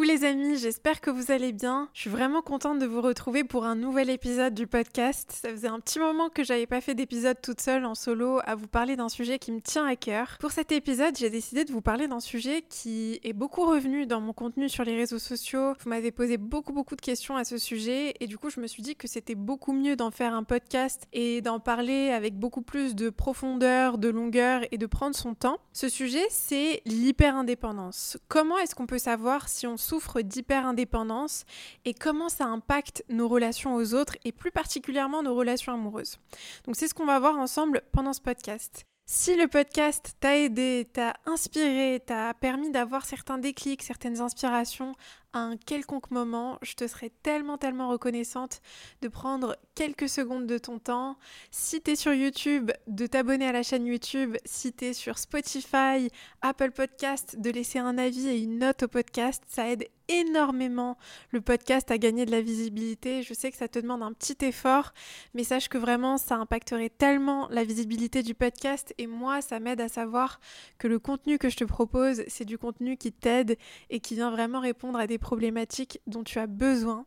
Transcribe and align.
Coucou 0.00 0.12
les 0.12 0.24
amis, 0.24 0.56
j'espère 0.56 1.02
que 1.02 1.10
vous 1.10 1.30
allez 1.30 1.52
bien. 1.52 1.90
Je 1.92 2.00
suis 2.00 2.10
vraiment 2.10 2.40
contente 2.40 2.78
de 2.78 2.86
vous 2.86 3.02
retrouver 3.02 3.44
pour 3.44 3.66
un 3.66 3.74
nouvel 3.74 4.08
épisode 4.08 4.54
du 4.54 4.66
podcast. 4.66 5.30
Ça 5.30 5.50
faisait 5.50 5.68
un 5.68 5.78
petit 5.78 5.98
moment 5.98 6.30
que 6.30 6.42
j'avais 6.42 6.66
pas 6.66 6.80
fait 6.80 6.94
d'épisode 6.94 7.36
toute 7.42 7.60
seule 7.60 7.84
en 7.84 7.94
solo 7.94 8.40
à 8.46 8.54
vous 8.54 8.66
parler 8.66 8.96
d'un 8.96 9.10
sujet 9.10 9.38
qui 9.38 9.52
me 9.52 9.60
tient 9.60 9.84
à 9.84 9.96
cœur. 9.96 10.38
Pour 10.40 10.52
cet 10.52 10.72
épisode, 10.72 11.18
j'ai 11.18 11.28
décidé 11.28 11.66
de 11.66 11.72
vous 11.72 11.82
parler 11.82 12.08
d'un 12.08 12.20
sujet 12.20 12.64
qui 12.66 13.20
est 13.22 13.34
beaucoup 13.34 13.66
revenu 13.66 14.06
dans 14.06 14.22
mon 14.22 14.32
contenu 14.32 14.70
sur 14.70 14.84
les 14.84 14.96
réseaux 14.96 15.18
sociaux. 15.18 15.74
Vous 15.80 15.90
m'avez 15.90 16.12
posé 16.12 16.38
beaucoup 16.38 16.72
beaucoup 16.72 16.96
de 16.96 17.02
questions 17.02 17.36
à 17.36 17.44
ce 17.44 17.58
sujet 17.58 18.14
et 18.20 18.26
du 18.26 18.38
coup, 18.38 18.48
je 18.48 18.60
me 18.60 18.66
suis 18.66 18.82
dit 18.82 18.96
que 18.96 19.06
c'était 19.06 19.34
beaucoup 19.34 19.74
mieux 19.74 19.96
d'en 19.96 20.10
faire 20.10 20.32
un 20.32 20.44
podcast 20.44 21.08
et 21.12 21.42
d'en 21.42 21.60
parler 21.60 22.08
avec 22.08 22.38
beaucoup 22.38 22.62
plus 22.62 22.94
de 22.94 23.10
profondeur, 23.10 23.98
de 23.98 24.08
longueur 24.08 24.62
et 24.70 24.78
de 24.78 24.86
prendre 24.86 25.14
son 25.14 25.34
temps. 25.34 25.58
Ce 25.74 25.90
sujet, 25.90 26.24
c'est 26.30 26.80
l'hyper-indépendance. 26.86 28.16
Comment 28.28 28.56
est-ce 28.56 28.74
qu'on 28.74 28.86
peut 28.86 28.96
savoir 28.96 29.50
si 29.50 29.66
on 29.66 29.76
souffre 29.90 30.20
d'hyper-indépendance 30.20 31.44
et 31.84 31.94
comment 31.94 32.28
ça 32.28 32.44
impacte 32.46 33.04
nos 33.08 33.26
relations 33.26 33.74
aux 33.74 33.94
autres 33.94 34.16
et 34.24 34.30
plus 34.30 34.52
particulièrement 34.52 35.24
nos 35.24 35.34
relations 35.34 35.72
amoureuses. 35.74 36.18
Donc 36.64 36.76
c'est 36.76 36.86
ce 36.86 36.94
qu'on 36.94 37.06
va 37.06 37.18
voir 37.18 37.36
ensemble 37.36 37.82
pendant 37.90 38.12
ce 38.12 38.20
podcast. 38.20 38.86
Si 39.12 39.34
le 39.34 39.48
podcast 39.48 40.14
t'a 40.20 40.38
aidé, 40.38 40.88
t'a 40.92 41.14
inspiré, 41.26 42.00
t'a 42.06 42.32
permis 42.32 42.70
d'avoir 42.70 43.04
certains 43.04 43.38
déclics, 43.38 43.82
certaines 43.82 44.20
inspirations 44.20 44.94
à 45.32 45.40
un 45.40 45.56
quelconque 45.56 46.12
moment, 46.12 46.58
je 46.62 46.74
te 46.74 46.86
serais 46.86 47.10
tellement 47.24 47.58
tellement 47.58 47.88
reconnaissante 47.88 48.60
de 49.02 49.08
prendre 49.08 49.56
quelques 49.74 50.08
secondes 50.08 50.46
de 50.46 50.58
ton 50.58 50.78
temps. 50.78 51.16
Si 51.50 51.82
tu 51.82 51.90
es 51.90 51.96
sur 51.96 52.12
YouTube, 52.12 52.70
de 52.86 53.06
t'abonner 53.08 53.46
à 53.46 53.52
la 53.52 53.64
chaîne 53.64 53.86
YouTube. 53.86 54.36
Si 54.44 54.72
tu 54.72 54.86
es 54.86 54.92
sur 54.92 55.18
Spotify, 55.18 56.08
Apple 56.40 56.70
Podcast, 56.70 57.36
de 57.36 57.50
laisser 57.50 57.80
un 57.80 57.98
avis 57.98 58.28
et 58.28 58.38
une 58.38 58.58
note 58.58 58.84
au 58.84 58.88
podcast. 58.88 59.42
Ça 59.48 59.68
aide 59.68 59.88
énormément 60.10 60.98
le 61.30 61.40
podcast 61.40 61.90
à 61.90 61.98
gagner 61.98 62.26
de 62.26 62.30
la 62.30 62.40
visibilité. 62.40 63.22
Je 63.22 63.32
sais 63.32 63.50
que 63.50 63.56
ça 63.56 63.68
te 63.68 63.78
demande 63.78 64.02
un 64.02 64.12
petit 64.12 64.36
effort, 64.44 64.92
mais 65.34 65.44
sache 65.44 65.68
que 65.68 65.78
vraiment 65.78 66.18
ça 66.18 66.36
impacterait 66.36 66.90
tellement 66.90 67.48
la 67.48 67.64
visibilité 67.64 68.22
du 68.22 68.34
podcast 68.34 68.92
et 68.98 69.06
moi 69.06 69.40
ça 69.40 69.60
m'aide 69.60 69.80
à 69.80 69.88
savoir 69.88 70.40
que 70.78 70.88
le 70.88 70.98
contenu 70.98 71.38
que 71.38 71.48
je 71.48 71.56
te 71.56 71.64
propose, 71.64 72.22
c'est 72.28 72.44
du 72.44 72.58
contenu 72.58 72.96
qui 72.96 73.12
t'aide 73.12 73.56
et 73.88 74.00
qui 74.00 74.14
vient 74.14 74.30
vraiment 74.30 74.60
répondre 74.60 74.98
à 74.98 75.06
des 75.06 75.18
problématiques 75.18 76.00
dont 76.06 76.24
tu 76.24 76.38
as 76.38 76.46
besoin. 76.46 77.06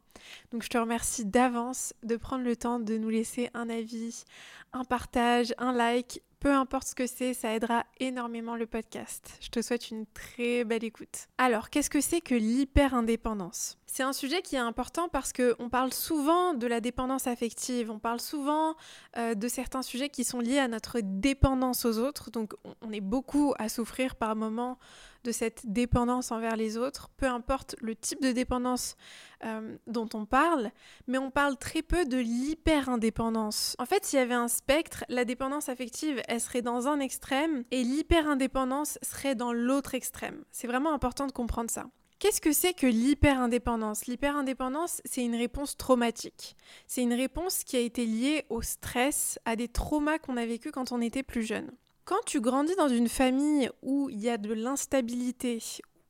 Donc 0.51 0.63
je 0.63 0.69
te 0.69 0.77
remercie 0.77 1.25
d'avance 1.25 1.93
de 2.03 2.15
prendre 2.15 2.43
le 2.43 2.55
temps 2.55 2.79
de 2.79 2.97
nous 2.97 3.09
laisser 3.09 3.49
un 3.53 3.69
avis, 3.69 4.23
un 4.71 4.85
partage, 4.85 5.53
un 5.57 5.73
like, 5.73 6.21
peu 6.43 6.53
importe 6.53 6.89
ce 6.89 6.95
que 6.95 7.07
c'est, 7.07 7.33
ça 7.33 7.55
aidera 7.55 7.85
énormément 8.01 8.57
le 8.57 8.65
podcast. 8.65 9.31
Je 9.39 9.47
te 9.47 9.61
souhaite 9.61 9.91
une 9.91 10.05
très 10.07 10.65
belle 10.65 10.83
écoute. 10.83 11.29
Alors, 11.37 11.69
qu'est-ce 11.69 11.89
que 11.89 12.01
c'est 12.01 12.19
que 12.19 12.35
l'hyper-indépendance? 12.35 13.77
C'est 13.85 14.03
un 14.03 14.11
sujet 14.11 14.41
qui 14.41 14.57
est 14.57 14.59
important 14.59 15.07
parce 15.07 15.31
qu'on 15.31 15.69
parle 15.69 15.93
souvent 15.93 16.53
de 16.53 16.67
la 16.67 16.81
dépendance 16.81 17.27
affective, 17.27 17.89
on 17.89 17.99
parle 17.99 18.19
souvent 18.19 18.75
euh, 19.17 19.35
de 19.35 19.47
certains 19.47 19.83
sujets 19.83 20.09
qui 20.09 20.25
sont 20.25 20.41
liés 20.41 20.59
à 20.59 20.67
notre 20.67 20.99
dépendance 21.01 21.85
aux 21.85 21.97
autres, 21.97 22.29
donc 22.29 22.55
on 22.81 22.91
est 22.91 23.01
beaucoup 23.01 23.53
à 23.57 23.69
souffrir 23.69 24.15
par 24.17 24.35
moments 24.35 24.77
de 25.23 25.31
cette 25.31 25.71
dépendance 25.71 26.31
envers 26.31 26.55
les 26.55 26.77
autres, 26.77 27.09
peu 27.17 27.25
importe 27.25 27.75
le 27.81 27.95
type 27.95 28.21
de 28.21 28.31
dépendance 28.31 28.95
euh, 29.43 29.77
dont 29.87 30.09
on 30.13 30.25
parle, 30.25 30.71
mais 31.07 31.17
on 31.17 31.31
parle 31.31 31.57
très 31.57 31.81
peu 31.81 32.05
de 32.05 32.17
l'hyper-indépendance. 32.17 33.75
En 33.79 33.85
fait, 33.85 34.05
s'il 34.05 34.19
y 34.19 34.21
avait 34.21 34.33
un 34.33 34.47
spectre, 34.47 35.03
la 35.09 35.25
dépendance 35.25 35.69
affective, 35.69 36.21
elle 36.27 36.41
serait 36.41 36.61
dans 36.61 36.87
un 36.87 36.99
extrême 36.99 37.63
et 37.71 37.83
l'hyper-indépendance 37.83 38.99
serait 39.01 39.35
dans 39.35 39.53
l'autre 39.53 39.95
extrême. 39.95 40.43
C'est 40.51 40.67
vraiment 40.67 40.93
important 40.93 41.27
de 41.27 41.31
comprendre 41.31 41.69
ça. 41.69 41.87
Qu'est-ce 42.23 42.39
que 42.39 42.53
c'est 42.53 42.73
que 42.73 42.87
l'hyper-indépendance? 42.87 44.05
L'hyper-indépendance, 44.05 45.01
c'est 45.03 45.25
une 45.25 45.35
réponse 45.35 45.75
traumatique. 45.75 46.55
C'est 46.87 47.01
une 47.01 47.13
réponse 47.13 47.65
qui 47.65 47.75
a 47.75 47.81
été 47.81 48.05
liée 48.05 48.45
au 48.49 48.61
stress, 48.61 49.39
à 49.43 49.57
des 49.57 49.67
traumas 49.67 50.19
qu'on 50.19 50.37
a 50.37 50.45
vécu 50.45 50.71
quand 50.71 50.93
on 50.93 51.01
était 51.01 51.21
plus 51.21 51.43
jeune. 51.43 51.69
Quand 52.05 52.19
tu 52.25 52.41
grandis 52.41 52.75
dans 52.75 52.89
une 52.89 53.07
famille 53.07 53.69
où 53.81 54.09
il 54.09 54.19
y 54.19 54.29
a 54.29 54.37
de 54.37 54.53
l'instabilité, 54.53 55.59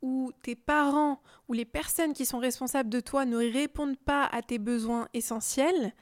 où 0.02 0.32
tes 0.42 0.56
parents 0.56 1.22
ou 1.48 1.54
les 1.54 1.66
personnes 1.66 2.14
qui 2.14 2.26
sont 2.26 2.40
responsables 2.40 2.90
de 2.90 3.00
toi 3.00 3.26
ne 3.26 3.38
répondent 3.38 4.00
pas 4.00 4.26
à 4.26 4.42
tes 4.42 4.58
besoins 4.58 5.08
essentiels, 5.14 5.94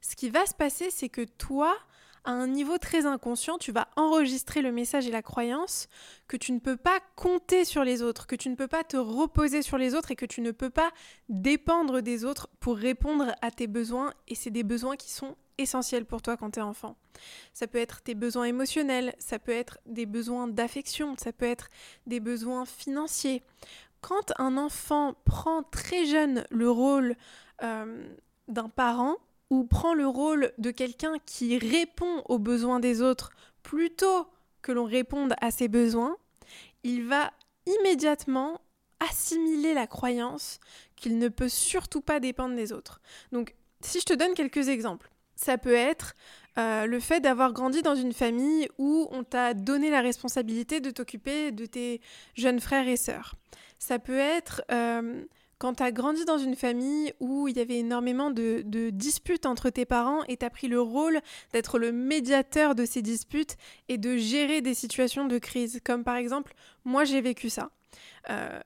ce 0.00 0.14
qui 0.14 0.30
va 0.30 0.46
se 0.46 0.54
passer, 0.54 0.90
c'est 0.90 1.08
que 1.08 1.22
toi, 1.22 1.76
à 2.24 2.30
un 2.30 2.46
niveau 2.46 2.78
très 2.78 3.04
inconscient, 3.04 3.58
tu 3.58 3.72
vas 3.72 3.88
enregistrer 3.96 4.62
le 4.62 4.70
message 4.70 5.08
et 5.08 5.10
la 5.10 5.22
croyance 5.22 5.88
que 6.28 6.36
tu 6.36 6.52
ne 6.52 6.60
peux 6.60 6.76
pas 6.76 7.00
compter 7.16 7.64
sur 7.64 7.82
les 7.82 8.00
autres, 8.00 8.28
que 8.28 8.36
tu 8.36 8.48
ne 8.48 8.54
peux 8.54 8.68
pas 8.68 8.84
te 8.84 8.96
reposer 8.96 9.62
sur 9.62 9.76
les 9.76 9.96
autres 9.96 10.12
et 10.12 10.16
que 10.16 10.26
tu 10.26 10.40
ne 10.40 10.52
peux 10.52 10.70
pas 10.70 10.92
dépendre 11.28 12.00
des 12.00 12.24
autres 12.24 12.48
pour 12.60 12.76
répondre 12.76 13.34
à 13.42 13.50
tes 13.50 13.66
besoins. 13.66 14.14
Et 14.28 14.36
c'est 14.36 14.50
des 14.50 14.62
besoins 14.62 14.94
qui 14.94 15.10
sont 15.10 15.36
essentiels 15.62 16.04
pour 16.04 16.22
toi 16.22 16.36
quand 16.36 16.52
tu 16.52 16.58
es 16.58 16.62
enfant. 16.62 16.96
Ça 17.52 17.66
peut 17.66 17.78
être 17.78 18.02
tes 18.02 18.14
besoins 18.14 18.44
émotionnels, 18.44 19.14
ça 19.18 19.38
peut 19.38 19.52
être 19.52 19.78
des 19.86 20.06
besoins 20.06 20.48
d'affection, 20.48 21.16
ça 21.16 21.32
peut 21.32 21.46
être 21.46 21.68
des 22.06 22.20
besoins 22.20 22.64
financiers. 22.64 23.42
Quand 24.00 24.32
un 24.38 24.56
enfant 24.56 25.14
prend 25.24 25.62
très 25.62 26.06
jeune 26.06 26.44
le 26.50 26.70
rôle 26.70 27.16
euh, 27.62 28.04
d'un 28.48 28.68
parent 28.68 29.16
ou 29.50 29.64
prend 29.64 29.94
le 29.94 30.06
rôle 30.06 30.52
de 30.58 30.70
quelqu'un 30.70 31.14
qui 31.24 31.58
répond 31.58 32.22
aux 32.28 32.38
besoins 32.38 32.80
des 32.80 33.00
autres 33.00 33.30
plutôt 33.62 34.26
que 34.60 34.72
l'on 34.72 34.84
réponde 34.84 35.34
à 35.40 35.50
ses 35.50 35.68
besoins, 35.68 36.16
il 36.82 37.06
va 37.06 37.32
immédiatement 37.66 38.60
assimiler 39.00 39.74
la 39.74 39.86
croyance 39.86 40.58
qu'il 40.96 41.18
ne 41.18 41.28
peut 41.28 41.48
surtout 41.48 42.00
pas 42.00 42.20
dépendre 42.20 42.54
des 42.54 42.72
autres. 42.72 43.00
Donc, 43.32 43.54
si 43.80 44.00
je 44.00 44.04
te 44.04 44.14
donne 44.14 44.34
quelques 44.34 44.68
exemples, 44.68 45.10
ça 45.36 45.58
peut 45.58 45.74
être 45.74 46.14
euh, 46.58 46.86
le 46.86 47.00
fait 47.00 47.20
d'avoir 47.20 47.52
grandi 47.52 47.82
dans 47.82 47.94
une 47.94 48.12
famille 48.12 48.68
où 48.78 49.08
on 49.10 49.24
t'a 49.24 49.54
donné 49.54 49.90
la 49.90 50.00
responsabilité 50.00 50.80
de 50.80 50.90
t'occuper 50.90 51.50
de 51.50 51.66
tes 51.66 52.00
jeunes 52.34 52.60
frères 52.60 52.88
et 52.88 52.96
sœurs. 52.96 53.34
Ça 53.78 53.98
peut 53.98 54.18
être 54.18 54.62
euh, 54.70 55.24
quand 55.62 55.74
tu 55.74 55.82
as 55.82 55.92
grandi 55.92 56.24
dans 56.24 56.38
une 56.38 56.56
famille 56.56 57.14
où 57.20 57.46
il 57.46 57.56
y 57.56 57.60
avait 57.60 57.78
énormément 57.78 58.30
de, 58.30 58.90
disputes 58.90 59.46
entre 59.46 59.70
tes 59.70 59.84
parents 59.84 60.24
et 60.24 60.36
tu 60.36 60.44
as 60.44 60.50
pris 60.50 60.66
le 60.68 60.80
rôle 60.80 61.20
d'être 61.52 61.78
le 61.78 61.92
médiateur 61.92 62.74
de 62.74 62.84
ces 62.84 63.00
disputes 63.00 63.56
et 63.88 63.96
de 63.96 64.16
gérer 64.16 64.60
des 64.60 64.74
situations 64.74 65.24
de 65.24 65.38
crise. 65.38 65.80
Comme 65.84 66.02
par 66.02 66.16
exemple, 66.16 66.52
moi 66.84 67.04
j'ai 67.04 67.20
vécu 67.20 67.48
ça. 67.48 67.70
Euh, 68.28 68.60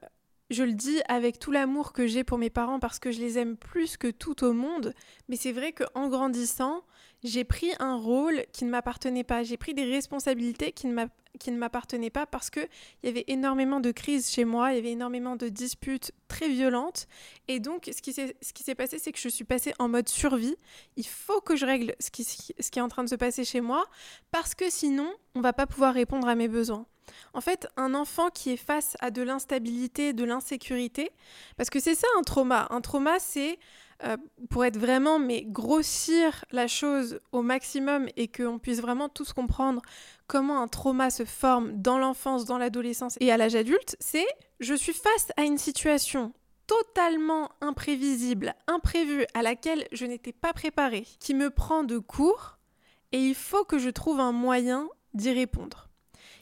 je 0.50 0.62
le 0.62 0.72
dis 0.72 1.00
avec 1.08 1.38
tout 1.38 1.50
l'amour 1.50 1.92
que 1.92 2.06
j'ai 2.06 2.24
pour 2.24 2.38
mes 2.38 2.50
parents 2.50 2.78
parce 2.78 2.98
que 2.98 3.10
je 3.10 3.20
les 3.20 3.38
aime 3.38 3.56
plus 3.56 3.96
que 3.96 4.08
tout 4.10 4.44
au 4.44 4.52
monde, 4.52 4.94
mais 5.28 5.36
c'est 5.36 5.52
vrai 5.52 5.72
qu'en 5.72 6.08
grandissant, 6.08 6.84
j'ai 7.24 7.44
pris 7.44 7.70
un 7.78 7.96
rôle 7.96 8.44
qui 8.52 8.64
ne 8.64 8.70
m'appartenait 8.70 9.24
pas, 9.24 9.42
j'ai 9.42 9.56
pris 9.56 9.74
des 9.74 9.84
responsabilités 9.84 10.72
qui 10.72 10.86
ne 10.86 11.56
m'appartenaient 11.56 12.10
pas 12.10 12.26
parce 12.26 12.50
qu'il 12.50 12.68
y 13.02 13.08
avait 13.08 13.24
énormément 13.28 13.80
de 13.80 13.90
crises 13.90 14.30
chez 14.30 14.44
moi, 14.44 14.72
il 14.72 14.76
y 14.76 14.78
avait 14.78 14.92
énormément 14.92 15.36
de 15.36 15.48
disputes 15.48 16.12
très 16.28 16.48
violentes, 16.48 17.06
et 17.48 17.60
donc 17.60 17.90
ce 17.92 18.02
qui 18.02 18.12
s'est 18.12 18.74
passé, 18.74 18.98
c'est 18.98 19.12
que 19.12 19.18
je 19.18 19.28
suis 19.28 19.44
passée 19.44 19.72
en 19.78 19.88
mode 19.88 20.08
survie. 20.08 20.56
Il 20.96 21.06
faut 21.06 21.40
que 21.40 21.56
je 21.56 21.66
règle 21.66 21.94
ce 22.00 22.10
qui, 22.10 22.22
est 22.58 22.80
en 22.80 22.88
train 22.88 23.04
de 23.04 23.08
se 23.08 23.14
passer 23.14 23.44
chez 23.44 23.60
moi 23.60 23.84
parce 24.30 24.54
que 24.54 24.70
sinon, 24.70 25.12
on 25.34 25.40
va 25.40 25.52
pas 25.52 25.66
pouvoir 25.66 25.94
répondre 25.94 26.28
à 26.28 26.34
mes 26.34 26.48
besoins. 26.48 26.86
En 27.34 27.40
fait, 27.40 27.68
un 27.76 27.94
enfant 27.94 28.30
qui 28.30 28.50
est 28.50 28.56
face 28.56 28.96
à 29.00 29.10
de 29.10 29.22
l'instabilité, 29.22 30.12
de 30.12 30.24
l'insécurité, 30.24 31.10
parce 31.56 31.70
que 31.70 31.80
c'est 31.80 31.94
ça 31.94 32.08
un 32.18 32.22
trauma. 32.22 32.66
Un 32.70 32.80
trauma, 32.80 33.18
c'est 33.20 33.58
euh, 34.04 34.16
pour 34.50 34.64
être 34.64 34.78
vraiment, 34.78 35.18
mais 35.18 35.44
grossir 35.46 36.44
la 36.50 36.66
chose 36.66 37.20
au 37.32 37.42
maximum 37.42 38.08
et 38.16 38.28
qu'on 38.28 38.58
puisse 38.58 38.80
vraiment 38.80 39.08
tous 39.08 39.32
comprendre 39.32 39.80
comment 40.26 40.60
un 40.60 40.68
trauma 40.68 41.10
se 41.10 41.24
forme 41.24 41.80
dans 41.80 41.98
l'enfance, 41.98 42.44
dans 42.44 42.58
l'adolescence 42.58 43.16
et 43.20 43.32
à 43.32 43.36
l'âge 43.36 43.54
adulte, 43.54 43.96
c'est 44.00 44.26
je 44.60 44.74
suis 44.74 44.92
face 44.92 45.28
à 45.36 45.44
une 45.44 45.58
situation 45.58 46.32
totalement 46.66 47.50
imprévisible, 47.60 48.54
imprévue, 48.66 49.24
à 49.34 49.42
laquelle 49.42 49.86
je 49.92 50.04
n'étais 50.04 50.32
pas 50.32 50.52
préparée, 50.52 51.06
qui 51.20 51.34
me 51.34 51.50
prend 51.50 51.84
de 51.84 51.98
court, 51.98 52.58
et 53.12 53.18
il 53.18 53.34
faut 53.34 53.64
que 53.64 53.78
je 53.78 53.90
trouve 53.90 54.20
un 54.20 54.32
moyen 54.32 54.88
d'y 55.14 55.30
répondre. 55.30 55.88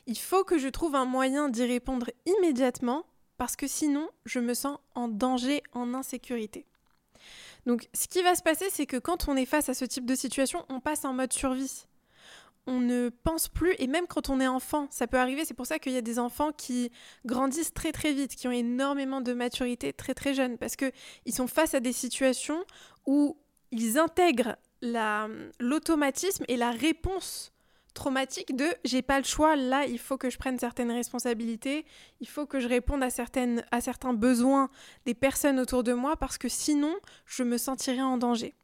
Il 0.07 0.19
faut 0.19 0.45
que 0.45 0.59
je 0.59 0.69
trouve 0.69 0.95
un 0.95 1.05
moyen 1.05 1.49
d'y 1.49 1.65
répondre 1.65 2.11
immédiatement 2.27 3.07
parce 3.37 3.57
que 3.57 3.67
sinon 3.67 4.09
je 4.25 4.39
me 4.39 4.55
sens 4.55 4.79
en 4.95 5.09
danger, 5.09 5.63
en 5.73 5.95
insécurité. 5.95 6.67
Donc 7.67 7.89
ce 7.95 8.09
qui 8.09 8.23
va 8.23 8.35
se 8.35 8.43
passer, 8.43 8.67
c'est 8.71 8.87
que 8.87 8.97
quand 8.97 9.29
on 9.29 9.37
est 9.37 9.47
face 9.47 9.69
à 9.69 9.75
ce 9.75 9.85
type 9.85 10.07
de 10.07 10.15
situation, 10.15 10.65
on 10.69 10.81
passe 10.81 11.05
en 11.05 11.13
mode 11.13 11.33
survie. 11.33 11.87
On 12.67 12.81
ne 12.81 13.11
pense 13.11 13.49
plus, 13.49 13.75
et 13.79 13.87
même 13.87 14.07
quand 14.07 14.31
on 14.31 14.41
est 14.41 14.47
enfant, 14.47 14.87
ça 14.91 15.07
peut 15.07 15.19
arriver, 15.19 15.45
c'est 15.45 15.55
pour 15.55 15.67
ça 15.67 15.79
qu'il 15.79 15.93
y 15.93 15.99
a 15.99 16.03
des 16.03 16.19
enfants 16.19 16.51
qui 16.51 16.91
grandissent 17.27 17.75
très 17.75 17.93
très 17.93 18.15
vite, 18.15 18.37
qui 18.37 18.49
ont 18.49 18.53
énormément 18.53 19.21
de 19.21 19.35
maturité 19.35 19.93
très 19.93 20.15
très 20.15 20.33
jeunes, 20.33 20.57
parce 20.57 20.77
qu'ils 20.77 21.35
sont 21.35 21.47
face 21.47 21.75
à 21.75 21.81
des 21.81 21.93
situations 21.93 22.65
où 23.07 23.37
ils 23.71 23.99
intègrent 23.99 24.57
l'automatisme 25.61 26.45
et 26.49 26.57
la 26.57 26.71
réponse 26.71 27.54
traumatique 27.95 28.55
de 28.55 28.67
j'ai 28.85 29.03
pas 29.03 29.19
le 29.19 29.25
choix, 29.25 29.57
là 29.57 29.87
il 29.87 29.99
faut 29.99 30.19
que 30.19 30.31
je 30.31 30.39
prenne 30.39 30.59
certaines 30.59 30.91
responsabilités, 30.91 31.87
il 32.21 32.29
faut 32.29 32.47
que 32.47 32.61
je 32.61 32.69
réponde 32.69 33.03
à, 33.03 33.11
certaines, 33.11 33.65
à 33.71 33.81
certains 33.81 34.13
besoins 34.13 34.69
des 35.07 35.15
personnes 35.15 35.59
autour 35.59 35.85
de 35.85 35.93
moi 35.93 36.17
parce 36.17 36.37
que 36.37 36.49
sinon 36.49 36.95
je 37.27 37.43
me 37.43 37.57
sentirais 37.57 38.03
en 38.03 38.19
danger. 38.19 38.55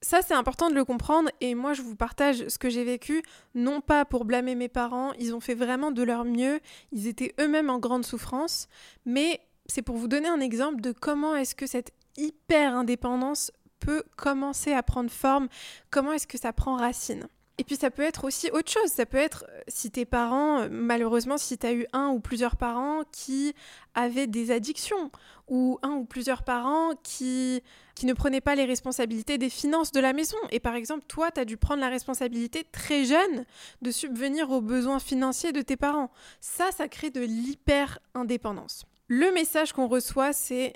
Ça, 0.00 0.22
c'est 0.22 0.34
important 0.34 0.70
de 0.70 0.76
le 0.76 0.84
comprendre 0.84 1.28
et 1.40 1.56
moi, 1.56 1.72
je 1.72 1.82
vous 1.82 1.96
partage 1.96 2.46
ce 2.46 2.56
que 2.56 2.70
j'ai 2.70 2.84
vécu, 2.84 3.20
non 3.56 3.80
pas 3.80 4.04
pour 4.04 4.24
blâmer 4.24 4.54
mes 4.54 4.68
parents, 4.68 5.12
ils 5.18 5.34
ont 5.34 5.40
fait 5.40 5.56
vraiment 5.56 5.90
de 5.90 6.04
leur 6.04 6.24
mieux, 6.24 6.60
ils 6.92 7.08
étaient 7.08 7.34
eux-mêmes 7.40 7.68
en 7.68 7.80
grande 7.80 8.04
souffrance, 8.04 8.68
mais 9.04 9.40
c'est 9.66 9.82
pour 9.82 9.96
vous 9.96 10.06
donner 10.06 10.28
un 10.28 10.38
exemple 10.38 10.80
de 10.80 10.92
comment 10.92 11.34
est-ce 11.34 11.56
que 11.56 11.66
cette 11.66 11.90
hyper 12.16 12.76
indépendance 12.76 13.50
peut 13.80 14.04
commencer 14.16 14.72
à 14.72 14.84
prendre 14.84 15.10
forme, 15.10 15.48
comment 15.90 16.12
est-ce 16.12 16.28
que 16.28 16.38
ça 16.38 16.52
prend 16.52 16.76
racine. 16.76 17.28
Et 17.60 17.64
puis 17.64 17.74
ça 17.74 17.90
peut 17.90 18.02
être 18.02 18.24
aussi 18.24 18.50
autre 18.52 18.70
chose, 18.70 18.88
ça 18.88 19.04
peut 19.04 19.18
être 19.18 19.44
euh, 19.48 19.60
si 19.66 19.90
tes 19.90 20.04
parents, 20.04 20.60
euh, 20.60 20.68
malheureusement 20.70 21.36
si 21.38 21.58
tu 21.58 21.66
as 21.66 21.72
eu 21.72 21.86
un 21.92 22.08
ou 22.08 22.20
plusieurs 22.20 22.56
parents 22.56 23.02
qui 23.10 23.52
avaient 23.94 24.28
des 24.28 24.52
addictions, 24.52 25.10
ou 25.48 25.78
un 25.82 25.90
ou 25.90 26.04
plusieurs 26.04 26.44
parents 26.44 26.92
qui, 27.02 27.62
qui 27.96 28.06
ne 28.06 28.12
prenaient 28.12 28.40
pas 28.40 28.54
les 28.54 28.64
responsabilités 28.64 29.38
des 29.38 29.50
finances 29.50 29.90
de 29.90 29.98
la 29.98 30.12
maison. 30.12 30.36
Et 30.52 30.60
par 30.60 30.76
exemple, 30.76 31.04
toi, 31.08 31.32
tu 31.32 31.40
as 31.40 31.44
dû 31.44 31.56
prendre 31.56 31.80
la 31.80 31.88
responsabilité 31.88 32.64
très 32.70 33.04
jeune 33.04 33.44
de 33.82 33.90
subvenir 33.90 34.50
aux 34.50 34.60
besoins 34.60 35.00
financiers 35.00 35.52
de 35.52 35.62
tes 35.62 35.76
parents. 35.76 36.10
Ça, 36.40 36.70
ça 36.70 36.86
crée 36.86 37.10
de 37.10 37.22
l'hyper-indépendance. 37.22 38.84
Le 39.08 39.32
message 39.32 39.72
qu'on 39.72 39.88
reçoit, 39.88 40.32
c'est 40.32 40.74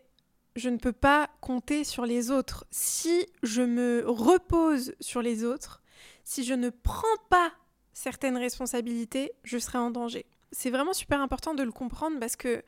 je 0.56 0.68
ne 0.68 0.78
peux 0.78 0.92
pas 0.92 1.30
compter 1.40 1.84
sur 1.84 2.06
les 2.06 2.30
autres. 2.30 2.66
Si 2.70 3.26
je 3.42 3.62
me 3.62 4.04
repose 4.06 4.94
sur 5.00 5.22
les 5.22 5.44
autres, 5.44 5.81
si 6.24 6.44
je 6.44 6.54
ne 6.54 6.70
prends 6.70 7.06
pas 7.28 7.52
certaines 7.92 8.36
responsabilités, 8.36 9.32
je 9.44 9.58
serai 9.58 9.78
en 9.78 9.90
danger. 9.90 10.26
C'est 10.50 10.70
vraiment 10.70 10.92
super 10.92 11.20
important 11.20 11.54
de 11.54 11.62
le 11.62 11.72
comprendre 11.72 12.18
parce 12.18 12.36
que 12.36 12.62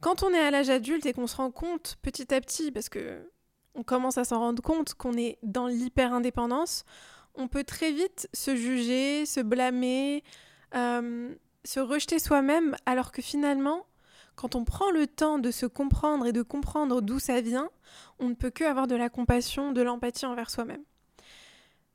quand 0.00 0.22
on 0.22 0.32
est 0.32 0.38
à 0.38 0.50
l'âge 0.50 0.70
adulte 0.70 1.06
et 1.06 1.12
qu'on 1.12 1.26
se 1.26 1.36
rend 1.36 1.50
compte 1.50 1.96
petit 2.02 2.32
à 2.34 2.40
petit, 2.40 2.70
parce 2.70 2.88
que 2.88 3.30
on 3.74 3.82
commence 3.82 4.18
à 4.18 4.24
s'en 4.24 4.38
rendre 4.38 4.62
compte 4.62 4.94
qu'on 4.94 5.14
est 5.14 5.38
dans 5.42 5.66
l'hyper-indépendance, 5.66 6.84
on 7.34 7.48
peut 7.48 7.64
très 7.64 7.92
vite 7.92 8.28
se 8.32 8.56
juger, 8.56 9.26
se 9.26 9.40
blâmer, 9.40 10.24
euh, 10.74 11.34
se 11.64 11.80
rejeter 11.80 12.18
soi-même, 12.18 12.76
alors 12.86 13.12
que 13.12 13.20
finalement, 13.20 13.86
quand 14.34 14.54
on 14.54 14.64
prend 14.64 14.90
le 14.90 15.06
temps 15.06 15.38
de 15.38 15.50
se 15.50 15.66
comprendre 15.66 16.26
et 16.26 16.32
de 16.32 16.42
comprendre 16.42 17.02
d'où 17.02 17.18
ça 17.18 17.40
vient, 17.40 17.70
on 18.18 18.28
ne 18.28 18.34
peut 18.34 18.50
que 18.50 18.64
avoir 18.64 18.86
de 18.86 18.94
la 18.94 19.08
compassion, 19.08 19.72
de 19.72 19.82
l'empathie 19.82 20.26
envers 20.26 20.50
soi-même. 20.50 20.84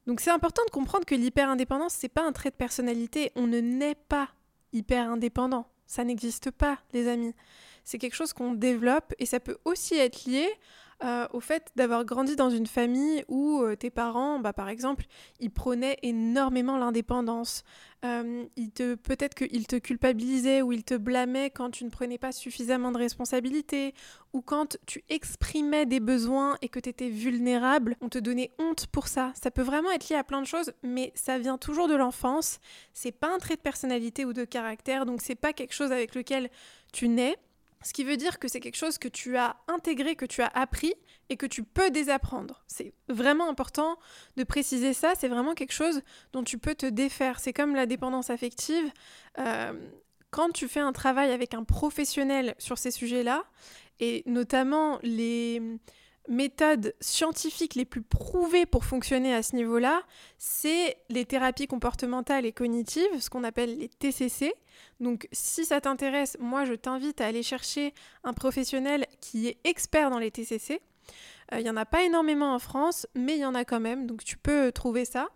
Donc 0.07 0.19
c'est 0.19 0.31
important 0.31 0.63
de 0.65 0.71
comprendre 0.71 1.05
que 1.05 1.15
l'hyper-indépendance, 1.15 1.93
c'est 1.93 2.09
pas 2.09 2.25
un 2.25 2.31
trait 2.31 2.49
de 2.49 2.55
personnalité. 2.55 3.31
On 3.35 3.47
ne 3.47 3.59
naît 3.59 3.95
pas 3.95 4.29
hyper 4.73 5.09
indépendant. 5.09 5.67
Ça 5.85 6.03
n'existe 6.03 6.51
pas, 6.51 6.79
les 6.93 7.07
amis. 7.07 7.33
C'est 7.83 7.97
quelque 7.97 8.15
chose 8.15 8.33
qu'on 8.33 8.53
développe 8.53 9.13
et 9.19 9.25
ça 9.25 9.39
peut 9.39 9.57
aussi 9.65 9.95
être 9.95 10.25
lié 10.25 10.47
euh, 11.03 11.27
au 11.33 11.39
fait 11.39 11.71
d'avoir 11.75 12.05
grandi 12.05 12.35
dans 12.35 12.51
une 12.51 12.67
famille 12.67 13.23
où 13.27 13.61
euh, 13.61 13.75
tes 13.75 13.89
parents, 13.89 14.39
bah, 14.39 14.53
par 14.53 14.69
exemple, 14.69 15.05
ils 15.39 15.49
prônaient 15.49 15.97
énormément 16.03 16.77
l'indépendance. 16.77 17.63
Euh, 18.05 18.45
peut-être 19.03 19.33
qu'ils 19.33 19.65
te 19.65 19.77
culpabilisaient 19.77 20.61
ou 20.61 20.71
ils 20.71 20.83
te 20.83 20.93
blâmaient 20.93 21.49
quand 21.49 21.71
tu 21.71 21.85
ne 21.85 21.89
prenais 21.89 22.19
pas 22.19 22.31
suffisamment 22.31 22.91
de 22.91 22.97
responsabilités 22.97 23.95
ou 24.33 24.41
quand 24.41 24.77
tu 24.85 25.03
exprimais 25.09 25.87
des 25.87 25.99
besoins 25.99 26.55
et 26.61 26.69
que 26.69 26.79
tu 26.79 26.89
étais 26.89 27.09
vulnérable, 27.09 27.95
on 28.01 28.09
te 28.09 28.19
donnait 28.19 28.51
honte 28.59 28.85
pour 28.87 29.07
ça. 29.07 29.31
Ça 29.41 29.49
peut 29.49 29.63
vraiment 29.63 29.91
être 29.91 30.07
lié 30.09 30.15
à 30.15 30.23
plein 30.23 30.41
de 30.41 30.47
choses, 30.47 30.71
mais 30.83 31.11
ça 31.15 31.39
vient 31.39 31.57
toujours 31.57 31.87
de 31.87 31.95
l'enfance. 31.95 32.59
C'est 32.93 33.11
pas 33.11 33.33
un 33.33 33.39
trait 33.39 33.55
de 33.55 33.61
personnalité 33.61 34.23
ou 34.23 34.33
de 34.33 34.45
caractère, 34.45 35.07
donc 35.07 35.21
c'est 35.21 35.35
pas 35.35 35.53
quelque 35.53 35.73
chose 35.73 35.91
avec 35.91 36.13
lequel 36.13 36.49
tu 36.93 37.07
nais. 37.07 37.37
Ce 37.83 37.93
qui 37.93 38.03
veut 38.03 38.17
dire 38.17 38.39
que 38.39 38.47
c'est 38.47 38.59
quelque 38.59 38.77
chose 38.77 38.97
que 38.97 39.07
tu 39.07 39.37
as 39.37 39.57
intégré, 39.67 40.15
que 40.15 40.25
tu 40.25 40.41
as 40.41 40.47
appris 40.47 40.93
et 41.29 41.37
que 41.37 41.45
tu 41.45 41.63
peux 41.63 41.89
désapprendre. 41.89 42.63
C'est 42.67 42.93
vraiment 43.09 43.49
important 43.49 43.97
de 44.37 44.43
préciser 44.43 44.93
ça, 44.93 45.13
c'est 45.17 45.27
vraiment 45.27 45.53
quelque 45.53 45.73
chose 45.73 46.01
dont 46.33 46.43
tu 46.43 46.57
peux 46.57 46.75
te 46.75 46.85
défaire. 46.85 47.39
C'est 47.39 47.53
comme 47.53 47.75
la 47.75 47.85
dépendance 47.85 48.29
affective. 48.29 48.91
Euh, 49.39 49.73
quand 50.29 50.51
tu 50.51 50.67
fais 50.67 50.79
un 50.79 50.93
travail 50.93 51.31
avec 51.31 51.53
un 51.53 51.63
professionnel 51.63 52.55
sur 52.57 52.77
ces 52.77 52.91
sujets-là, 52.91 53.45
et 53.99 54.23
notamment 54.25 54.99
les 55.03 55.61
méthodes 56.27 56.93
scientifiques 56.99 57.75
les 57.75 57.85
plus 57.85 58.01
prouvées 58.01 58.65
pour 58.65 58.85
fonctionner 58.85 59.33
à 59.33 59.43
ce 59.43 59.55
niveau-là, 59.55 60.03
c'est 60.37 60.97
les 61.09 61.25
thérapies 61.25 61.67
comportementales 61.67 62.45
et 62.45 62.51
cognitives, 62.51 63.19
ce 63.19 63.29
qu'on 63.29 63.43
appelle 63.43 63.77
les 63.77 63.89
TCC. 63.89 64.53
Donc 64.99 65.27
si 65.31 65.65
ça 65.65 65.81
t'intéresse, 65.81 66.37
moi 66.39 66.65
je 66.65 66.73
t'invite 66.73 67.21
à 67.21 67.25
aller 67.25 67.43
chercher 67.43 67.93
un 68.23 68.33
professionnel 68.33 69.05
qui 69.19 69.47
est 69.47 69.57
expert 69.63 70.09
dans 70.09 70.19
les 70.19 70.31
TCC. 70.31 70.81
Euh, 71.53 71.59
il 71.59 71.63
n'y 71.63 71.69
en 71.69 71.77
a 71.77 71.85
pas 71.85 72.03
énormément 72.03 72.53
en 72.53 72.59
France, 72.59 73.07
mais 73.15 73.35
il 73.35 73.39
y 73.39 73.45
en 73.45 73.55
a 73.55 73.65
quand 73.65 73.79
même, 73.79 74.07
donc 74.07 74.23
tu 74.23 74.37
peux 74.37 74.71
trouver 74.71 75.05
ça. 75.05 75.29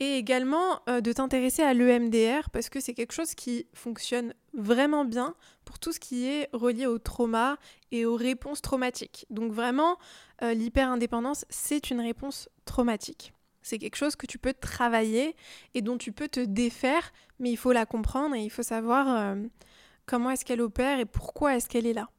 Et 0.00 0.16
également 0.16 0.80
euh, 0.88 1.00
de 1.00 1.12
t'intéresser 1.12 1.62
à 1.62 1.72
l'EMDR 1.72 2.50
parce 2.50 2.68
que 2.68 2.80
c'est 2.80 2.94
quelque 2.94 3.12
chose 3.12 3.34
qui 3.34 3.66
fonctionne 3.74 4.34
vraiment 4.52 5.04
bien 5.04 5.34
pour 5.64 5.78
tout 5.78 5.92
ce 5.92 6.00
qui 6.00 6.26
est 6.26 6.48
relié 6.52 6.86
au 6.86 6.98
trauma 6.98 7.58
et 7.92 8.04
aux 8.04 8.16
réponses 8.16 8.60
traumatiques. 8.60 9.26
Donc 9.30 9.52
vraiment, 9.52 9.98
euh, 10.42 10.52
l'hyper-indépendance, 10.52 11.44
c'est 11.48 11.90
une 11.90 12.00
réponse 12.00 12.48
traumatique. 12.64 13.32
C'est 13.62 13.78
quelque 13.78 13.96
chose 13.96 14.16
que 14.16 14.26
tu 14.26 14.38
peux 14.38 14.52
travailler 14.52 15.36
et 15.74 15.80
dont 15.80 15.96
tu 15.96 16.12
peux 16.12 16.28
te 16.28 16.40
défaire, 16.40 17.12
mais 17.38 17.50
il 17.50 17.56
faut 17.56 17.72
la 17.72 17.86
comprendre 17.86 18.34
et 18.34 18.42
il 18.42 18.50
faut 18.50 18.62
savoir 18.62 19.08
euh, 19.08 19.42
comment 20.06 20.30
est-ce 20.30 20.44
qu'elle 20.44 20.60
opère 20.60 20.98
et 20.98 21.06
pourquoi 21.06 21.56
est-ce 21.56 21.68
qu'elle 21.68 21.86
est 21.86 21.94
là. 21.94 22.10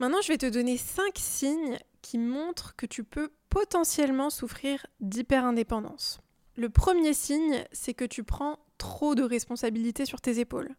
Maintenant, 0.00 0.20
je 0.20 0.28
vais 0.28 0.38
te 0.38 0.46
donner 0.46 0.78
cinq 0.78 1.16
signes 1.16 1.78
qui 2.00 2.18
montrent 2.18 2.74
que 2.76 2.86
tu 2.86 3.04
peux 3.04 3.30
potentiellement 3.50 4.30
souffrir 4.30 4.84
d'hyper-indépendance. 5.00 6.20
Le 6.62 6.70
premier 6.70 7.12
signe, 7.12 7.64
c'est 7.72 7.92
que 7.92 8.04
tu 8.04 8.22
prends 8.22 8.60
trop 8.78 9.16
de 9.16 9.24
responsabilités 9.24 10.06
sur 10.06 10.20
tes 10.20 10.38
épaules. 10.38 10.76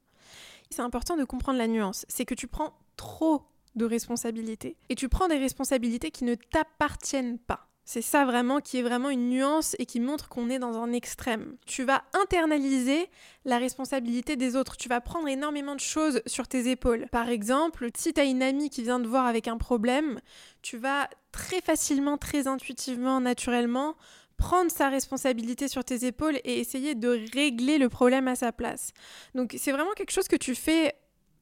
C'est 0.70 0.82
important 0.82 1.18
de 1.18 1.26
comprendre 1.26 1.58
la 1.58 1.68
nuance, 1.68 2.06
c'est 2.08 2.24
que 2.24 2.36
tu 2.36 2.48
prends 2.48 2.72
trop 2.96 3.42
de 3.76 3.84
responsabilités. 3.84 4.78
Et 4.88 4.96
tu 4.96 5.10
prends 5.10 5.28
des 5.28 5.38
responsabilités 5.38 6.10
qui 6.10 6.24
ne 6.24 6.36
t'appartiennent 6.36 7.38
pas. 7.38 7.68
C'est 7.84 8.02
ça 8.02 8.24
vraiment 8.24 8.62
qui 8.62 8.78
est 8.78 8.82
vraiment 8.82 9.10
une 9.10 9.30
nuance 9.30 9.76
et 9.78 9.86
qui 9.86 10.00
montre 10.00 10.30
qu'on 10.30 10.50
est 10.50 10.58
dans 10.58 10.82
un 10.82 10.94
extrême. 10.94 11.58
Tu 11.66 11.84
vas 11.84 12.04
internaliser 12.14 13.10
la 13.44 13.58
responsabilité 13.58 14.38
des 14.38 14.56
autres. 14.56 14.78
Tu 14.78 14.88
vas 14.88 15.02
prendre 15.02 15.28
énormément 15.28 15.76
de 15.76 15.82
choses 15.82 16.22
sur 16.26 16.48
tes 16.48 16.72
épaules. 16.72 17.08
Par 17.12 17.28
exemple, 17.28 17.90
si 17.98 18.14
tu 18.14 18.22
as 18.22 18.24
une 18.24 18.42
amie 18.42 18.70
qui 18.70 18.84
vient 18.84 19.02
te 19.02 19.08
voir 19.08 19.26
avec 19.26 19.50
un 19.50 19.58
problème, 19.58 20.22
tu 20.62 20.78
vas 20.78 21.10
très 21.34 21.60
facilement, 21.60 22.18
très 22.18 22.48
intuitivement, 22.48 23.20
naturellement 23.20 23.98
prendre 24.44 24.70
sa 24.70 24.90
responsabilité 24.90 25.70
sur 25.70 25.86
tes 25.86 26.06
épaules 26.06 26.36
et 26.44 26.60
essayer 26.60 26.96
de 26.96 27.08
régler 27.34 27.78
le 27.78 27.88
problème 27.88 28.28
à 28.28 28.36
sa 28.36 28.52
place. 28.52 28.92
Donc 29.36 29.56
c'est 29.58 29.72
vraiment 29.72 29.94
quelque 29.94 30.12
chose 30.12 30.28
que 30.28 30.36
tu 30.36 30.54
fais 30.54 30.96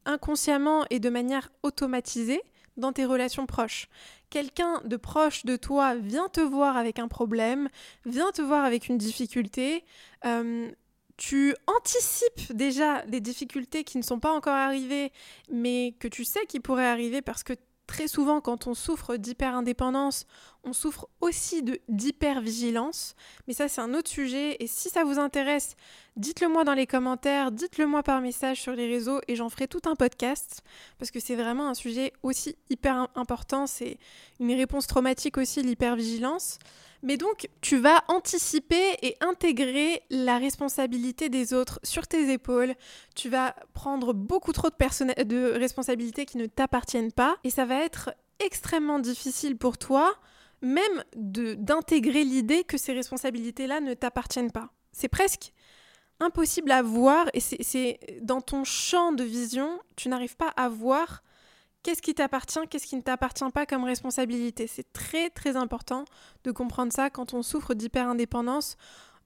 inconsciemment 0.06 0.86
et 0.92 1.00
de 1.00 1.10
manière 1.10 1.50
automatisée 1.64 2.44
dans 2.78 2.94
tes 2.94 3.06
relations 3.06 3.48
proches. 3.48 3.88
Quelqu'un 4.30 4.82
de 4.86 4.98
proche 4.98 5.46
de 5.46 5.56
toi 5.56 5.96
vient 5.96 6.30
te 6.30 6.42
voir 6.42 6.78
avec 6.78 7.00
un 7.00 7.08
problème, 7.08 7.70
vient 8.06 8.32
te 8.32 8.44
voir 8.44 8.66
avec 8.66 8.88
une 8.88 9.00
difficulté. 9.00 9.84
Euh, 10.26 10.70
tu 11.18 11.56
anticipes 11.66 12.54
déjà 12.54 13.04
les 13.06 13.20
difficultés 13.20 13.84
qui 13.84 13.98
ne 13.98 14.04
sont 14.04 14.20
pas 14.20 14.32
encore 14.32 14.54
arrivées, 14.54 15.12
mais 15.50 15.96
que 16.00 16.08
tu 16.08 16.24
sais 16.24 16.46
qui 16.46 16.60
pourraient 16.60 16.86
arriver 16.86 17.24
parce 17.24 17.42
que 17.42 17.54
très 17.92 18.08
souvent, 18.08 18.40
quand 18.40 18.68
on 18.68 18.74
souffre 18.74 19.18
d'hyper-indépendance, 19.18 20.26
on 20.64 20.72
souffre 20.72 21.10
aussi 21.20 21.62
d'hyper-vigilance. 21.90 23.16
Mais 23.48 23.54
ça, 23.54 23.68
c'est 23.68 23.82
un 23.82 23.94
autre 23.94 24.10
sujet. 24.10 24.56
Et 24.62 24.68
si 24.68 24.90
ça 24.90 25.04
vous 25.04 25.20
intéresse, 25.20 25.76
dites-le 26.16 26.48
moi 26.48 26.64
dans 26.64 26.74
les 26.74 26.88
commentaires, 26.88 27.52
dites-le 27.52 27.88
moi 27.88 28.02
par 28.02 28.22
message 28.22 28.62
sur 28.62 28.72
les 28.72 28.88
réseaux 28.88 29.20
et 29.28 29.36
j'en 29.36 29.50
ferai 29.50 29.68
tout 29.68 29.82
un 29.84 29.96
podcast. 29.96 30.64
Parce 31.00 31.12
que 31.12 31.20
c'est 31.20 31.36
vraiment 31.36 31.68
un 31.68 31.74
sujet 31.74 32.14
aussi 32.24 32.56
hyper 32.70 33.10
important. 33.16 33.68
C'est 33.68 33.98
une 34.40 34.54
réponse 34.54 34.88
traumatique 34.88 35.38
aussi, 35.38 35.62
l'hyper-vigilance. 35.62 36.60
Mais 37.04 37.18
donc, 37.18 37.50
tu 37.62 37.78
vas 37.78 38.04
anticiper 38.08 38.96
et 39.02 39.18
intégrer 39.22 40.04
la 40.10 40.38
responsabilité 40.38 41.30
des 41.30 41.54
autres 41.54 41.80
sur 41.84 42.08
tes 42.08 42.32
épaules. 42.32 42.76
Tu 43.16 43.30
vas 43.30 43.56
prendre 43.74 44.14
beaucoup 44.14 44.54
trop 44.54 44.70
de, 44.70 45.58
responsabilités 45.58 46.26
qui 46.26 46.38
ne 46.38 46.46
t'appartiennent 46.46 47.12
pas. 47.12 47.38
Et 47.44 47.50
ça 47.50 47.66
va 47.66 47.84
être 47.84 48.14
extrêmement 48.40 49.00
difficile 49.00 49.58
pour 49.58 49.78
toi, 49.78 50.16
même 50.62 51.04
d'intégrer 51.16 52.24
l'idée 52.24 52.64
que 52.64 52.78
ces 52.78 52.94
responsabilités-là 52.94 53.82
ne 53.82 53.94
t'appartiennent 53.94 54.52
pas. 54.52 54.70
C'est 54.92 55.08
presque 55.08 55.54
impossible 56.20 56.72
à 56.72 56.84
voir 56.84 57.28
et 57.34 57.40
c'est 57.40 58.00
dans 58.22 58.42
ton 58.42 58.64
champ 58.64 59.12
de 59.12 59.24
vision, 59.24 59.80
tu 59.96 60.08
n'arrives 60.08 60.38
pas 60.38 60.50
à 60.56 60.70
voir 60.70 61.24
qu'est-ce 61.84 62.02
qui 62.02 62.14
t'appartient, 62.14 62.60
qu'est-ce 62.70 62.88
qui 62.88 62.96
ne 62.96 63.02
t'appartient 63.02 63.50
pas 63.54 63.66
comme 63.66 63.84
responsabilité? 63.84 64.68
C'est 64.68 64.92
très 64.94 65.30
très 65.30 65.56
important 65.56 66.06
de 66.44 66.52
comprendre 66.52 66.94
ça 66.94 67.10
quand 67.10 67.34
on 67.34 67.44
souffre 67.44 67.74
d'hyper-indépendance. 67.74 68.78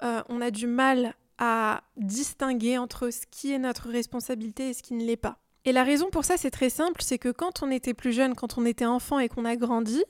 Euh, 0.03 0.21
on 0.29 0.41
a 0.41 0.51
du 0.51 0.67
mal 0.67 1.15
à 1.38 1.83
distinguer 1.97 2.77
entre 2.77 3.09
ce 3.09 3.21
qui 3.29 3.51
est 3.51 3.59
notre 3.59 3.89
responsabilité 3.89 4.69
et 4.69 4.74
ce 4.74 4.83
qui 4.83 4.93
ne 4.93 5.03
l'est 5.03 5.17
pas. 5.17 5.38
Et 5.65 5.71
la 5.71 5.83
raison 5.83 6.09
pour 6.09 6.24
ça, 6.25 6.38
c'est 6.38 6.51
très 6.51 6.69
simple, 6.69 7.01
c'est 7.01 7.17
que 7.17 7.29
quand 7.29 7.63
on 7.63 7.71
était 7.71 7.93
plus 7.93 8.13
jeune, 8.13 8.35
quand 8.35 8.57
on 8.57 8.65
était 8.65 8.85
enfant 8.85 9.19
et 9.19 9.29
qu'on 9.29 9.45
a 9.45 9.55
grandi, 9.55 10.03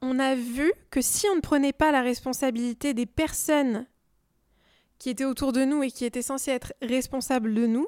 on 0.00 0.18
a 0.18 0.34
vu 0.34 0.72
que 0.90 1.00
si 1.00 1.26
on 1.30 1.36
ne 1.36 1.40
prenait 1.40 1.72
pas 1.72 1.92
la 1.92 2.02
responsabilité 2.02 2.94
des 2.94 3.06
personnes 3.06 3.86
qui 4.98 5.10
étaient 5.10 5.24
autour 5.24 5.52
de 5.52 5.64
nous 5.64 5.82
et 5.82 5.90
qui 5.90 6.04
étaient 6.04 6.22
censées 6.22 6.52
être 6.52 6.72
responsables 6.80 7.54
de 7.54 7.66
nous, 7.66 7.86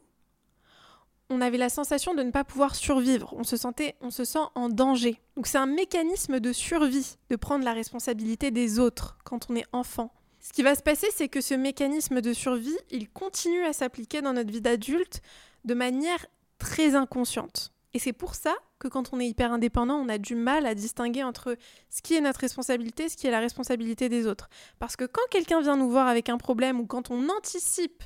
on 1.30 1.40
avait 1.40 1.58
la 1.58 1.68
sensation 1.68 2.14
de 2.14 2.22
ne 2.22 2.30
pas 2.30 2.44
pouvoir 2.44 2.74
survivre. 2.74 3.34
On 3.36 3.44
se 3.44 3.56
sentait, 3.56 3.96
on 4.00 4.10
se 4.10 4.24
sent 4.24 4.46
en 4.54 4.68
danger. 4.68 5.20
Donc 5.36 5.46
c'est 5.46 5.58
un 5.58 5.66
mécanisme 5.66 6.40
de 6.40 6.52
survie 6.52 7.16
de 7.30 7.36
prendre 7.36 7.64
la 7.64 7.72
responsabilité 7.72 8.50
des 8.50 8.78
autres 8.78 9.16
quand 9.24 9.50
on 9.50 9.56
est 9.56 9.66
enfant. 9.72 10.12
Ce 10.40 10.52
qui 10.52 10.62
va 10.62 10.74
se 10.74 10.82
passer, 10.82 11.06
c'est 11.14 11.28
que 11.28 11.40
ce 11.40 11.54
mécanisme 11.54 12.20
de 12.20 12.34
survie, 12.34 12.76
il 12.90 13.08
continue 13.08 13.64
à 13.64 13.72
s'appliquer 13.72 14.20
dans 14.20 14.34
notre 14.34 14.52
vie 14.52 14.60
d'adulte 14.60 15.22
de 15.64 15.72
manière 15.72 16.26
très 16.58 16.94
inconsciente. 16.94 17.72
Et 17.94 17.98
c'est 17.98 18.12
pour 18.12 18.34
ça 18.34 18.54
que 18.78 18.88
quand 18.88 19.12
on 19.12 19.20
est 19.20 19.26
hyper 19.26 19.52
indépendant, 19.52 19.94
on 19.94 20.08
a 20.08 20.18
du 20.18 20.34
mal 20.34 20.66
à 20.66 20.74
distinguer 20.74 21.22
entre 21.22 21.56
ce 21.88 22.02
qui 22.02 22.14
est 22.14 22.20
notre 22.20 22.40
responsabilité, 22.40 23.08
ce 23.08 23.16
qui 23.16 23.26
est 23.26 23.30
la 23.30 23.40
responsabilité 23.40 24.08
des 24.08 24.26
autres. 24.26 24.50
Parce 24.78 24.96
que 24.96 25.04
quand 25.04 25.22
quelqu'un 25.30 25.62
vient 25.62 25.76
nous 25.76 25.88
voir 25.88 26.08
avec 26.08 26.28
un 26.28 26.36
problème 26.36 26.80
ou 26.80 26.86
quand 26.86 27.10
on 27.10 27.28
anticipe 27.28 28.02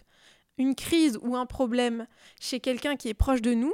une 0.58 0.74
crise 0.74 1.18
ou 1.22 1.36
un 1.36 1.46
problème 1.46 2.06
chez 2.40 2.60
quelqu'un 2.60 2.96
qui 2.96 3.08
est 3.08 3.14
proche 3.14 3.40
de 3.40 3.54
nous, 3.54 3.72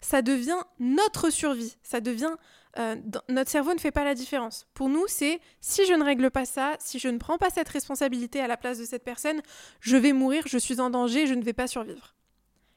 ça 0.00 0.22
devient 0.22 0.58
notre 0.78 1.30
survie. 1.30 1.76
Ça 1.82 2.00
devient 2.00 2.36
euh, 2.78 2.96
notre 3.28 3.50
cerveau 3.50 3.72
ne 3.72 3.78
fait 3.78 3.90
pas 3.90 4.04
la 4.04 4.14
différence. 4.14 4.66
Pour 4.74 4.88
nous, 4.88 5.04
c'est 5.08 5.40
si 5.60 5.86
je 5.86 5.94
ne 5.94 6.04
règle 6.04 6.30
pas 6.30 6.44
ça, 6.44 6.76
si 6.78 6.98
je 6.98 7.08
ne 7.08 7.16
prends 7.16 7.38
pas 7.38 7.48
cette 7.48 7.68
responsabilité 7.68 8.40
à 8.40 8.46
la 8.46 8.56
place 8.56 8.78
de 8.78 8.84
cette 8.84 9.04
personne, 9.04 9.40
je 9.80 9.96
vais 9.96 10.12
mourir, 10.12 10.44
je 10.46 10.58
suis 10.58 10.80
en 10.80 10.90
danger, 10.90 11.26
je 11.26 11.34
ne 11.34 11.42
vais 11.42 11.54
pas 11.54 11.66
survivre. 11.66 12.14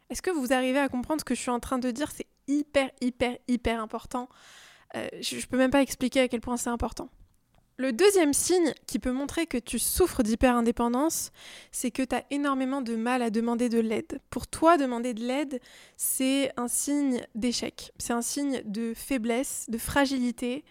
Est-ce 0.09 0.21
que 0.21 0.31
vous 0.31 0.53
arrivez 0.53 0.79
à 0.79 0.87
comprendre 0.87 1.19
ce 1.19 1.25
que 1.25 1.35
je 1.35 1.41
suis 1.41 1.51
en 1.51 1.59
train 1.59 1.79
de 1.79 1.91
dire? 1.91 2.11
C'est 2.11 2.27
hyper, 2.47 2.89
hyper, 3.01 3.37
hyper 3.47 3.81
important. 3.81 4.29
Euh, 4.95 5.07
je 5.19 5.35
ne 5.35 5.41
peux 5.41 5.57
même 5.57 5.71
pas 5.71 5.81
expliquer 5.81 6.21
à 6.21 6.27
quel 6.27 6.41
point 6.41 6.57
c'est 6.57 6.69
important. 6.69 7.09
Le 7.79 7.93
deuxième 7.93 8.33
signe 8.33 8.73
qui 8.87 8.99
peut 8.99 9.13
montrer 9.13 9.47
que 9.47 9.57
tu 9.57 9.79
souffres 9.79 10.21
d'hyper-indépendance, 10.21 11.31
c'est 11.71 11.91
que 11.91 12.03
tu 12.03 12.13
as 12.13 12.25
énormément 12.29 12.81
de 12.81 12.97
mal 12.97 13.21
à 13.21 13.29
demander 13.29 13.69
de 13.69 13.79
l'aide. 13.79 14.19
Pour 14.29 14.47
toi, 14.47 14.75
demander 14.75 15.13
de 15.13 15.23
l'aide, 15.23 15.61
c'est 15.95 16.51
un 16.57 16.67
signe 16.67 17.21
d'échec, 17.35 17.93
c'est 17.97 18.11
un 18.11 18.21
signe 18.21 18.61
de 18.65 18.93
faiblesse, 18.93 19.67
de 19.69 19.77
fragilité. 19.77 20.65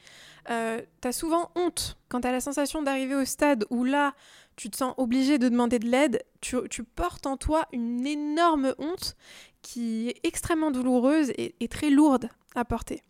Euh, 0.50 0.82
tu 1.00 1.08
as 1.08 1.12
souvent 1.12 1.50
honte 1.54 1.96
quand 2.10 2.20
tu 2.20 2.28
as 2.28 2.32
la 2.32 2.42
sensation 2.42 2.82
d'arriver 2.82 3.14
au 3.14 3.24
stade 3.24 3.64
où 3.70 3.84
là, 3.84 4.12
tu 4.56 4.68
te 4.68 4.76
sens 4.76 4.92
obligé 4.98 5.38
de 5.38 5.48
demander 5.48 5.78
de 5.78 5.88
l'aide, 5.88 6.22
tu, 6.42 6.84
portes 6.94 7.26
en 7.26 7.38
toi 7.38 7.66
une 7.72 8.06
énorme 8.06 8.74
honte 8.76 9.16
qui 9.62 10.10
est 10.10 10.20
extrêmement 10.24 10.70
douloureuse 10.70 11.30
et, 11.38 11.54
et 11.60 11.68
très 11.68 11.88
lourde 11.88 12.28
à 12.54 12.66
porter. 12.66 13.02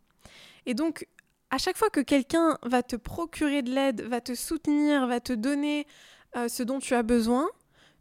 Et 0.66 0.74
donc, 0.74 1.04
à 1.50 1.58
chaque 1.58 1.76
fois 1.76 1.90
que 1.90 2.00
quelqu'un 2.00 2.58
va 2.62 2.82
te 2.82 2.96
procurer 2.96 3.62
de 3.62 3.70
l'aide, 3.70 4.02
va 4.02 4.20
te 4.20 4.34
soutenir, 4.34 5.06
va 5.06 5.20
te 5.20 5.32
donner 5.32 5.86
euh, 6.36 6.48
ce 6.48 6.62
dont 6.62 6.78
tu 6.78 6.94
as 6.94 7.02
besoin, 7.02 7.48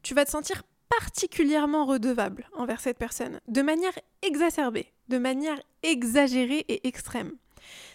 tu 0.03 0.13
vas 0.13 0.25
te 0.25 0.31
sentir 0.31 0.63
particulièrement 0.89 1.85
redevable 1.85 2.49
envers 2.53 2.79
cette 2.79 2.97
personne, 2.97 3.39
de 3.47 3.61
manière 3.61 3.97
exacerbée, 4.21 4.93
de 5.09 5.17
manière 5.17 5.59
exagérée 5.83 6.65
et 6.67 6.87
extrême. 6.87 7.33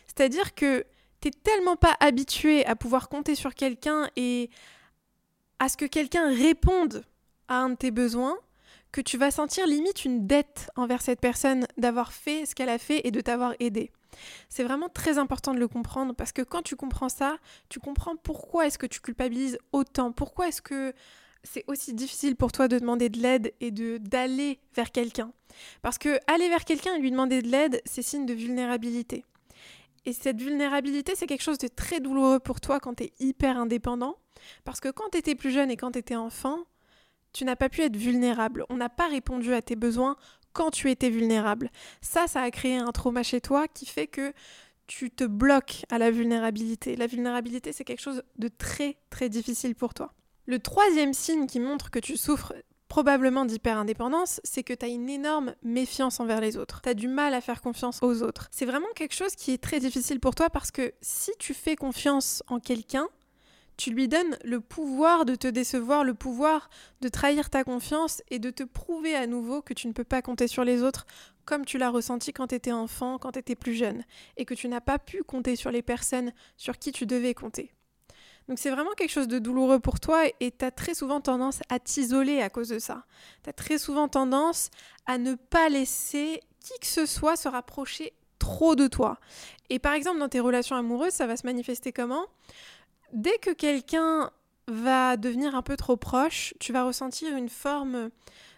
C'est-à-dire 0.06 0.54
que 0.54 0.85
tu 1.21 1.28
n'es 1.28 1.32
tellement 1.42 1.76
pas 1.76 1.97
habitué 2.00 2.66
à 2.66 2.76
pouvoir 2.76 3.09
compter 3.09 3.35
sur 3.35 3.54
quelqu'un 3.54 4.09
et 4.16 4.50
à 5.59 5.68
ce 5.68 5.76
que 5.76 5.85
quelqu'un 5.85 6.35
réponde 6.35 7.04
à 7.49 7.59
un 7.59 7.71
de 7.71 7.75
tes 7.76 7.90
besoins 7.90 8.37
que 8.90 9.00
tu 9.00 9.16
vas 9.16 9.30
sentir 9.30 9.66
limite 9.66 10.04
une 10.04 10.26
dette 10.26 10.71
envers 10.76 11.00
cette 11.00 11.21
personne 11.21 11.66
d'avoir 11.78 12.12
fait 12.12 12.44
ce 12.44 12.54
qu'elle 12.54 12.68
a 12.68 12.78
fait 12.78 13.06
et 13.06 13.11
de 13.11 13.21
t'avoir 13.21 13.54
aidé. 13.59 13.90
C'est 14.49 14.64
vraiment 14.64 14.88
très 14.88 15.19
important 15.19 15.54
de 15.54 15.59
le 15.59 15.69
comprendre 15.69 16.14
parce 16.14 16.33
que 16.33 16.42
quand 16.42 16.62
tu 16.62 16.76
comprends 16.76 17.09
ça, 17.09 17.37
tu 17.69 17.81
comprends 17.81 18.16
pourquoi 18.16 18.66
est-ce 18.66 18.78
que 18.78 18.87
tu 18.87 19.00
culpabilises 19.00 19.59
autant, 19.73 20.12
pourquoi 20.12 20.49
est-ce 20.49 20.62
que 20.62 20.92
c'est 21.45 21.64
aussi 21.66 21.92
difficile 21.92 22.37
pour 22.37 22.52
toi 22.52 22.69
de 22.69 22.78
demander 22.78 23.09
de 23.09 23.19
l'aide 23.19 23.52
et 23.61 23.71
de 23.71 23.99
d'aller 23.99 24.61
vers 24.75 24.92
quelqu'un. 24.92 25.33
Parce 25.83 25.99
que 25.99 26.19
aller 26.33 26.49
vers 26.49 26.64
quelqu'un 26.64 26.95
et 26.95 27.00
lui 27.00 27.11
demander 27.11 27.42
de 27.42 27.49
l'aide, 27.49 27.83
c'est 27.85 28.02
signe 28.02 28.26
de 28.26 28.35
vulnérabilité. 28.35 29.25
Et 30.04 30.12
cette 30.12 30.40
vulnérabilité, 30.40 31.14
c'est 31.14 31.26
quelque 31.26 31.42
chose 31.42 31.59
de 31.59 31.69
très 31.69 32.00
douloureux 32.00 32.40
pour 32.40 32.61
toi 32.61 32.81
quand 32.81 32.95
tu 32.95 33.04
es 33.04 33.12
hyper 33.21 33.57
indépendant. 33.57 34.16
Parce 34.64 34.81
que 34.81 34.88
quand 34.88 35.11
tu 35.12 35.19
étais 35.19 35.35
plus 35.35 35.50
jeune 35.50 35.71
et 35.71 35.76
quand 35.76 35.92
tu 35.92 35.99
étais 35.99 36.16
enfant, 36.16 36.59
tu 37.33 37.45
n'as 37.45 37.57
pas 37.57 37.69
pu 37.69 37.83
être 37.83 37.97
vulnérable. 37.97 38.64
On 38.69 38.76
n'a 38.76 38.88
pas 38.88 39.09
répondu 39.09 39.54
à 39.54 39.62
tes 39.62 39.76
besoins 39.76 40.16
quand 40.52 40.71
tu 40.71 40.90
étais 40.90 41.11
vulnérable. 41.11 41.71
Ça, 42.00 42.26
ça 42.26 42.42
a 42.42 42.50
créé 42.50 42.76
un 42.76 42.92
trauma 42.92 43.23
chez 43.23 43.40
toi 43.40 43.68
qui 43.68 43.87
fait 43.87 44.06
que 44.06 44.32
tu 44.87 45.11
te 45.11 45.25
bloques 45.25 45.85
à 45.90 45.99
la 45.99 46.11
vulnérabilité. 46.11 46.97
La 46.97 47.06
vulnérabilité, 47.06 47.73
c'est 47.73 47.85
quelque 47.85 48.02
chose 48.02 48.23
de 48.38 48.49
très, 48.49 48.99
très 49.11 49.28
difficile 49.28 49.75
pour 49.75 49.94
toi. 49.94 50.12
Le 50.47 50.59
troisième 50.59 51.14
signe 51.14 51.47
qui 51.47 51.61
montre 51.61 51.90
que 51.90 51.99
tu 51.99 52.16
souffres 52.16 52.52
probablement 52.88 53.47
d'hyper-indépendance, 53.47 54.40
c'est 54.44 54.62
que 54.62 54.75
tu 54.75 54.85
as 54.85 54.88
une 54.88 55.09
énorme 55.09 55.54
méfiance 55.62 56.21
envers 56.21 56.42
les 56.42 56.59
autres. 56.59 56.82
Tu 56.82 56.90
as 56.90 56.94
du 56.94 57.09
mal 57.09 57.32
à 57.32 57.40
faire 57.40 57.62
confiance 57.62 58.02
aux 58.02 58.23
autres. 58.23 58.49
C'est 58.50 58.66
vraiment 58.66 58.92
quelque 58.94 59.14
chose 59.14 59.35
qui 59.35 59.52
est 59.52 59.62
très 59.62 59.80
difficile 59.80 60.21
pour 60.21 60.35
toi 60.35 60.50
parce 60.50 60.71
que 60.71 60.92
si 61.00 61.30
tu 61.38 61.54
fais 61.54 61.75
confiance 61.75 62.42
en 62.49 62.61
quelqu'un, 62.61 63.09
tu 63.76 63.91
lui 63.91 64.09
donnes 64.09 64.37
le 64.45 64.61
pouvoir 64.61 65.25
de 65.25 65.35
te 65.35 65.49
décevoir, 65.49 66.05
le 66.05 66.14
pouvoir 66.14 66.71
de 67.00 67.09
trahir 67.09 67.50
ta 67.50 67.64
confiance 67.64 68.23
et 68.31 68.38
de 68.38 68.50
te 68.50 68.62
prouver 68.62 69.14
à 69.14 69.26
nouveau 69.26 69.62
que 69.62 69.75
tu 69.75 69.88
ne 69.88 69.93
peux 69.93 70.05
pas 70.05 70.23
compter 70.23 70.49
sur 70.49 70.64
les 70.64 70.83
autres 70.83 71.07
comme 71.45 71.64
tu 71.64 71.79
l'as 71.79 71.91
ressenti 71.91 72.33
quand 72.33 72.49
tu 72.49 72.55
étais 72.55 72.73
enfant, 72.73 73.19
quand 73.19 73.33
tu 73.33 73.38
étais 73.41 73.57
plus 73.57 73.75
jeune, 73.75 74.05
et 74.37 74.45
que 74.45 74.55
tu 74.55 74.69
n'as 74.69 74.81
pas 74.81 74.99
pu 74.99 75.23
compter 75.25 75.57
sur 75.57 75.71
les 75.71 75.83
personnes 75.83 76.33
sur 76.57 76.79
qui 76.79 76.93
tu 76.93 77.05
devais 77.07 77.35
compter. 77.35 77.75
Donc 78.49 78.59
c'est 78.59 78.71
vraiment 78.71 78.93
quelque 78.93 79.11
chose 79.11 79.29
de 79.29 79.38
douloureux 79.38 79.79
pour 79.79 80.00
toi 80.00 80.25
et 80.41 80.50
tu 80.50 80.64
as 80.64 80.71
très 80.71 80.95
souvent 80.95 81.21
tendance 81.21 81.61
à 81.69 81.79
t'isoler 81.79 82.41
à 82.43 82.50
cause 82.50 82.69
de 82.69 82.79
ça. 82.79 83.05
Tu 83.45 83.50
as 83.50 83.52
très 83.52 83.79
souvent 83.79 84.09
tendance 84.09 84.71
à 85.07 85.19
ne 85.19 85.35
pas 85.35 85.69
laisser 85.69 86.41
qui 86.61 86.79
que 86.81 86.87
ce 86.87 87.07
soit 87.07 87.37
se 87.37 87.49
rapprocher 87.49 88.12
trop 88.38 88.75
de 88.75 88.88
toi. 88.88 89.19
Et 89.71 89.79
par 89.79 89.93
exemple 89.93 90.19
dans 90.19 90.29
tes 90.29 90.41
relations 90.41 90.75
amoureuses, 90.75 91.12
ça 91.12 91.26
va 91.26 91.37
se 91.37 91.47
manifester 91.47 91.93
comment? 91.93 92.26
Dès 93.12 93.38
que 93.38 93.50
quelqu'un 93.50 94.31
va 94.69 95.16
devenir 95.16 95.54
un 95.54 95.62
peu 95.62 95.76
trop 95.76 95.97
proche, 95.97 96.54
tu 96.61 96.73
vas 96.73 96.85
ressentir 96.85 97.37
une 97.37 97.49
forme 97.49 98.11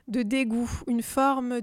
de 0.08 0.22
dégoût, 0.22 0.70
une 0.86 1.02
forme 1.02 1.60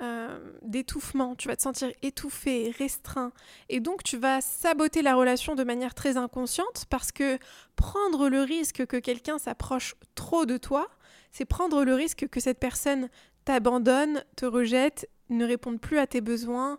euh, 0.00 0.38
d'étouffement. 0.62 1.34
Tu 1.36 1.48
vas 1.48 1.56
te 1.56 1.62
sentir 1.62 1.90
étouffé, 2.02 2.74
restreint. 2.78 3.32
Et 3.68 3.80
donc 3.80 4.02
tu 4.02 4.16
vas 4.16 4.40
saboter 4.40 5.02
la 5.02 5.14
relation 5.14 5.54
de 5.54 5.64
manière 5.64 5.94
très 5.94 6.16
inconsciente 6.16 6.84
parce 6.90 7.12
que 7.12 7.38
prendre 7.76 8.28
le 8.28 8.42
risque 8.42 8.86
que 8.86 8.96
quelqu'un 8.96 9.38
s'approche 9.38 9.94
trop 10.14 10.46
de 10.46 10.56
toi, 10.56 10.88
c'est 11.30 11.44
prendre 11.44 11.84
le 11.84 11.94
risque 11.94 12.28
que 12.28 12.40
cette 12.40 12.60
personne 12.60 13.08
t'abandonne, 13.44 14.24
te 14.36 14.46
rejette, 14.46 15.08
ne 15.30 15.46
réponde 15.46 15.80
plus 15.80 15.98
à 15.98 16.06
tes 16.06 16.20
besoins, 16.20 16.78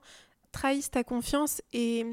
trahisse 0.52 0.92
ta 0.92 1.04
confiance 1.04 1.62
et 1.74 2.06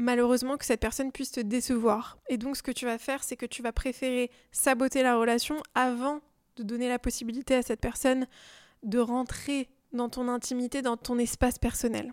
malheureusement 0.00 0.56
que 0.56 0.64
cette 0.64 0.80
personne 0.80 1.12
puisse 1.12 1.32
te 1.32 1.40
décevoir. 1.40 2.18
Et 2.28 2.38
donc 2.38 2.56
ce 2.56 2.62
que 2.62 2.72
tu 2.72 2.86
vas 2.86 2.98
faire, 2.98 3.22
c'est 3.22 3.36
que 3.36 3.46
tu 3.46 3.62
vas 3.62 3.72
préférer 3.72 4.30
saboter 4.52 5.02
la 5.02 5.16
relation 5.16 5.62
avant 5.74 6.20
de 6.56 6.62
donner 6.62 6.88
la 6.88 6.98
possibilité 6.98 7.54
à 7.54 7.62
cette 7.62 7.80
personne 7.80 8.26
de 8.82 8.98
rentrer 8.98 9.68
dans 9.92 10.08
ton 10.08 10.28
intimité, 10.28 10.82
dans 10.82 10.96
ton 10.96 11.18
espace 11.18 11.58
personnel. 11.58 12.12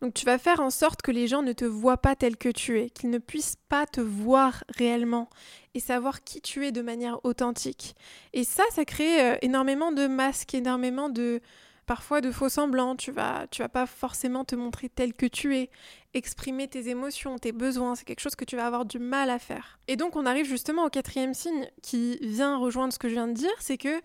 Donc 0.00 0.14
tu 0.14 0.26
vas 0.26 0.38
faire 0.38 0.60
en 0.60 0.70
sorte 0.70 1.02
que 1.02 1.10
les 1.10 1.26
gens 1.26 1.42
ne 1.42 1.52
te 1.52 1.64
voient 1.64 1.96
pas 1.96 2.14
tel 2.14 2.36
que 2.36 2.50
tu 2.50 2.78
es, 2.80 2.90
qu'ils 2.90 3.10
ne 3.10 3.18
puissent 3.18 3.56
pas 3.68 3.86
te 3.86 4.00
voir 4.00 4.62
réellement 4.76 5.30
et 5.72 5.80
savoir 5.80 6.24
qui 6.24 6.40
tu 6.40 6.66
es 6.66 6.72
de 6.72 6.82
manière 6.82 7.24
authentique. 7.24 7.94
Et 8.32 8.44
ça, 8.44 8.64
ça 8.70 8.84
crée 8.84 9.32
euh, 9.32 9.36
énormément 9.40 9.92
de 9.92 10.06
masques, 10.06 10.54
énormément 10.54 11.08
de, 11.08 11.40
parfois 11.86 12.20
de 12.20 12.30
faux 12.30 12.48
semblants, 12.48 12.96
tu 12.96 13.12
vas, 13.12 13.46
tu 13.50 13.62
vas 13.62 13.68
pas 13.68 13.86
forcément 13.86 14.44
te 14.44 14.54
montrer 14.54 14.88
tel 14.88 15.14
que 15.14 15.26
tu 15.26 15.56
es, 15.56 15.70
exprimer 16.14 16.68
tes 16.68 16.88
émotions, 16.88 17.38
tes 17.38 17.52
besoins, 17.52 17.94
c'est 17.94 18.04
quelque 18.04 18.20
chose 18.20 18.36
que 18.36 18.44
tu 18.44 18.56
vas 18.56 18.66
avoir 18.66 18.84
du 18.84 18.98
mal 18.98 19.30
à 19.30 19.38
faire. 19.38 19.78
Et 19.88 19.96
donc 19.96 20.16
on 20.16 20.26
arrive 20.26 20.46
justement 20.46 20.84
au 20.84 20.90
quatrième 20.90 21.34
signe 21.34 21.68
qui 21.82 22.18
vient 22.20 22.56
rejoindre 22.56 22.92
ce 22.92 22.98
que 22.98 23.08
je 23.08 23.14
viens 23.14 23.28
de 23.28 23.32
dire, 23.32 23.54
c'est 23.60 23.78
que 23.78 24.00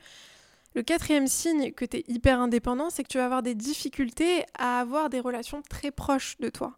le 0.76 0.84
quatrième 0.84 1.28
signe 1.28 1.72
que 1.72 1.86
tu 1.86 1.98
es 1.98 2.04
hyper 2.08 2.40
indépendant, 2.40 2.90
c'est 2.90 3.04
que 3.04 3.08
tu 3.08 3.18
vas 3.18 3.26
avoir 3.26 3.42
des 3.42 3.56
difficultés 3.56 4.44
à 4.58 4.80
avoir 4.80 5.10
des 5.10 5.20
relations 5.20 5.62
très 5.68 5.92
proches 5.92 6.38
de 6.40 6.50
toi 6.50 6.78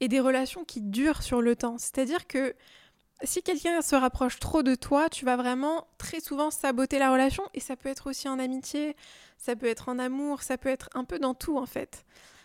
et 0.00 0.08
des 0.08 0.20
relations 0.20 0.64
qui 0.64 0.80
durent 0.80 1.22
sur 1.22 1.40
le 1.40 1.56
temps. 1.56 1.78
C'est-à-dire 1.78 2.26
que 2.26 2.54
si 3.24 3.42
quelqu'un 3.42 3.82
se 3.82 3.94
rapproche 3.94 4.38
trop 4.38 4.62
de 4.62 4.74
toi, 4.74 5.08
tu 5.08 5.24
vas 5.24 5.36
vraiment 5.36 5.86
très 5.98 6.20
souvent 6.20 6.50
saboter 6.50 6.98
la 6.98 7.12
relation 7.12 7.44
et 7.54 7.60
ça 7.60 7.76
peut 7.76 7.88
être 7.88 8.08
aussi 8.08 8.28
en 8.28 8.38
amitié, 8.38 8.96
ça 9.38 9.56
peut 9.56 9.66
être 9.66 9.88
en 9.88 9.98
amour, 9.98 10.42
ça 10.42 10.58
peut 10.58 10.68
être 10.68 10.88
un 10.94 11.04
peu 11.04 11.18
dans 11.18 11.34
tout 11.34 11.58
en 11.58 11.66
fait. 11.66 12.04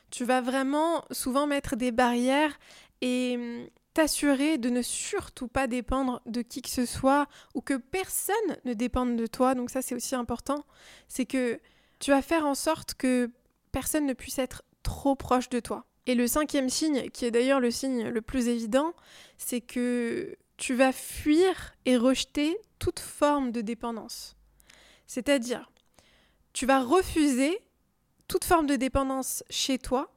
Tu 0.10 0.24
vas 0.24 0.42
vraiment 0.42 1.04
souvent 1.12 1.48
mettre 1.48 1.76
des 1.76 1.92
barrières 1.92 2.58
et 3.02 3.36
hum, 3.38 3.68
t'assurer 3.94 4.58
de 4.58 4.70
ne 4.70 4.82
surtout 4.82 5.48
pas 5.48 5.68
dépendre 5.68 6.22
de 6.28 6.42
qui 6.42 6.62
que 6.62 6.70
ce 6.70 6.86
soit 6.86 7.28
ou 7.56 7.62
que 7.62 7.74
personne 7.74 8.36
ne 8.64 8.74
dépende 8.74 9.16
de 9.16 9.26
toi. 9.26 9.56
Donc 9.56 9.72
ça, 9.72 9.82
c'est 9.82 9.96
aussi 9.96 10.14
important. 10.14 10.64
C'est 11.08 11.26
que 11.26 11.60
tu 12.00 12.12
vas 12.12 12.22
faire 12.22 12.46
en 12.46 12.54
sorte 12.54 12.94
que 12.94 13.32
personne 13.72 14.06
ne 14.06 14.14
puisse 14.14 14.38
être 14.38 14.64
trop 14.84 15.16
proche 15.16 15.50
de 15.50 15.60
toi. 15.60 15.86
Et 16.06 16.16
le 16.16 16.28
cinquième 16.28 16.70
signe, 16.70 17.10
qui 17.10 17.26
est 17.26 17.32
d'ailleurs 17.32 17.60
le 17.60 17.72
signe 17.72 18.08
le 18.08 18.22
plus 18.22 18.48
évident, 18.48 18.94
c'est 19.38 19.62
que 19.62 20.38
tu 20.58 20.74
vas 20.74 20.92
fuir 20.92 21.76
et 21.86 21.98
rejeter 21.98 22.58
toute 22.80 23.00
forme 23.00 23.52
de 23.52 23.62
dépendance. 23.62 24.36
C'est-à-dire, 25.06 25.72
tu 26.54 26.66
vas 26.66 26.82
refuser 26.82 27.60
toute 28.28 28.44
forme 28.44 28.68
de 28.68 28.76
dépendance 28.76 29.44
chez 29.50 29.78
toi 29.78 30.14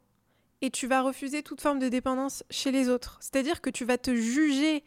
et 0.62 0.70
tu 0.70 0.86
vas 0.86 1.02
refuser 1.02 1.42
toute 1.42 1.60
forme 1.60 1.78
de 1.78 1.88
dépendance 1.88 2.42
chez 2.50 2.72
les 2.72 2.88
autres. 2.88 3.18
C'est-à-dire 3.20 3.60
que 3.60 3.70
tu 3.70 3.84
vas 3.84 3.98
te 3.98 4.14
juger 4.14 4.84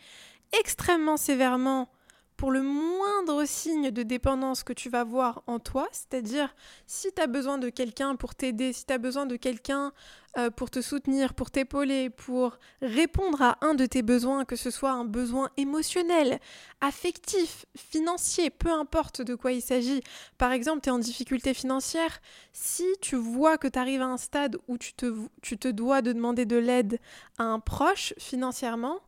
extrêmement 0.60 1.17
sévèrement 1.17 1.89
pour 2.37 2.51
le 2.51 2.61
moindre 2.61 3.45
signe 3.45 3.91
de 3.91 4.03
dépendance 4.03 4.63
que 4.63 4.73
tu 4.73 4.89
vas 4.89 5.03
voir 5.03 5.43
en 5.47 5.59
toi, 5.59 5.87
c'est-à-dire 5.91 6.53
si 6.87 7.11
tu 7.13 7.21
as 7.21 7.27
besoin 7.27 7.57
de 7.57 7.69
quelqu'un 7.69 8.15
pour 8.15 8.35
t'aider, 8.35 8.73
si 8.73 8.85
tu 8.85 8.93
as 8.93 8.97
besoin 8.97 9.25
de 9.25 9.35
quelqu'un 9.35 9.93
euh, 10.37 10.49
pour 10.49 10.71
te 10.71 10.81
soutenir, 10.81 11.35
pour 11.35 11.51
t'épauler, 11.51 12.09
pour 12.09 12.57
répondre 12.81 13.41
à 13.43 13.57
un 13.61 13.75
de 13.75 13.85
tes 13.85 14.01
besoins, 14.01 14.45
que 14.45 14.55
ce 14.55 14.71
soit 14.71 14.91
un 14.91 15.05
besoin 15.05 15.51
émotionnel, 15.57 16.39
affectif, 16.81 17.65
financier, 17.77 18.49
peu 18.49 18.71
importe 18.71 19.21
de 19.21 19.35
quoi 19.35 19.51
il 19.51 19.61
s'agit. 19.61 20.01
Par 20.39 20.51
exemple, 20.51 20.81
tu 20.81 20.89
es 20.89 20.91
en 20.91 20.97
difficulté 20.97 21.53
financière, 21.53 22.19
si 22.51 22.85
tu 22.99 23.15
vois 23.15 23.59
que 23.59 23.67
tu 23.67 23.77
arrives 23.77 24.01
à 24.01 24.07
un 24.07 24.17
stade 24.17 24.57
où 24.67 24.79
tu 24.79 24.93
te, 24.93 25.13
tu 25.43 25.57
te 25.59 25.67
dois 25.67 26.01
de 26.01 26.11
demander 26.11 26.45
de 26.45 26.57
l'aide 26.57 26.99
à 27.37 27.43
un 27.43 27.59
proche 27.59 28.15
financièrement, 28.17 29.01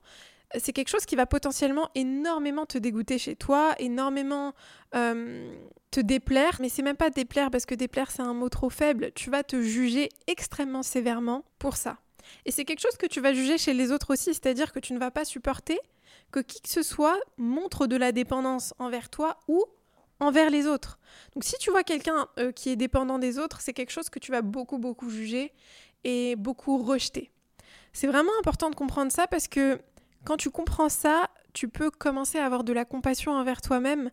c'est 0.58 0.74
quelque 0.74 0.90
chose 0.90 1.06
qui 1.06 1.16
va 1.16 1.26
potentiellement 1.26 1.90
énormément 1.96 2.66
te 2.66 2.78
dégoûter 2.78 3.18
chez 3.18 3.36
toi, 3.36 3.76
énormément 3.80 4.54
te 4.92 6.00
déplaire, 6.00 6.58
mais 6.60 6.70
c'est 6.70 6.82
même 6.82 6.98
pas 6.98 7.10
déplaire 7.10 7.50
parce 7.52 7.66
que 7.66 7.76
déplaire 7.76 8.12
c'est 8.12 8.22
un 8.22 8.34
mot 8.34 8.50
trop 8.50 8.70
faible, 8.70 9.12
tu 9.16 9.30
vas 9.30 9.44
te 9.44 9.62
juger 9.62 10.10
extrêmement 10.28 10.84
sévèrement 10.84 11.46
pour 11.60 11.78
ça. 11.78 11.98
Et 12.46 12.52
c'est 12.52 12.66
quelque 12.66 12.82
chose 12.82 12.98
que 12.98 13.06
tu 13.06 13.22
vas 13.22 13.34
juger 13.34 13.58
chez 13.58 13.74
les 13.74 13.92
autres 13.92 14.14
aussi, 14.14 14.34
c'est-à-dire 14.34 14.72
que 14.72 14.80
tu 14.80 14.94
ne 14.94 15.00
vas 15.00 15.12
pas 15.12 15.26
supporter 15.26 15.80
que 16.32 16.40
qui 16.40 16.62
que 16.62 16.70
ce 16.70 16.84
soit 16.84 17.18
montre 17.38 17.88
de 17.88 17.96
la 17.96 18.12
dépendance 18.12 18.74
envers 18.80 19.10
toi 19.10 19.40
ou 19.48 19.64
envers 20.20 20.50
les 20.50 20.66
autres. 20.66 21.00
Donc 21.34 21.44
si 21.44 21.56
tu 21.60 21.72
vois 21.72 21.84
quelqu'un 21.84 22.28
euh, 22.40 22.52
qui 22.52 22.70
est 22.70 22.76
dépendant 22.76 23.20
des 23.20 23.38
autres, 23.38 23.62
c'est 23.62 23.74
quelque 23.74 23.92
chose 23.92 24.10
que 24.10 24.20
tu 24.20 24.32
vas 24.32 24.42
beaucoup 24.42 24.78
beaucoup 24.78 25.10
juger 25.10 25.54
et 26.04 26.36
beaucoup 26.36 26.78
rejeter. 26.78 27.32
C'est 27.94 28.08
vraiment 28.08 28.32
important 28.40 28.70
de 28.70 28.76
comprendre 28.76 29.12
ça 29.12 29.28
parce 29.28 29.48
que 29.48 29.80
quand 30.26 30.38
tu 30.38 30.50
comprends 30.50 30.90
ça, 30.90 31.30
tu 31.54 31.70
peux 31.70 31.90
commencer 31.90 32.38
à 32.38 32.46
avoir 32.46 32.64
de 32.64 32.74
la 32.74 32.84
compassion 32.84 33.32
envers 33.32 33.62
toi-même 33.62 34.12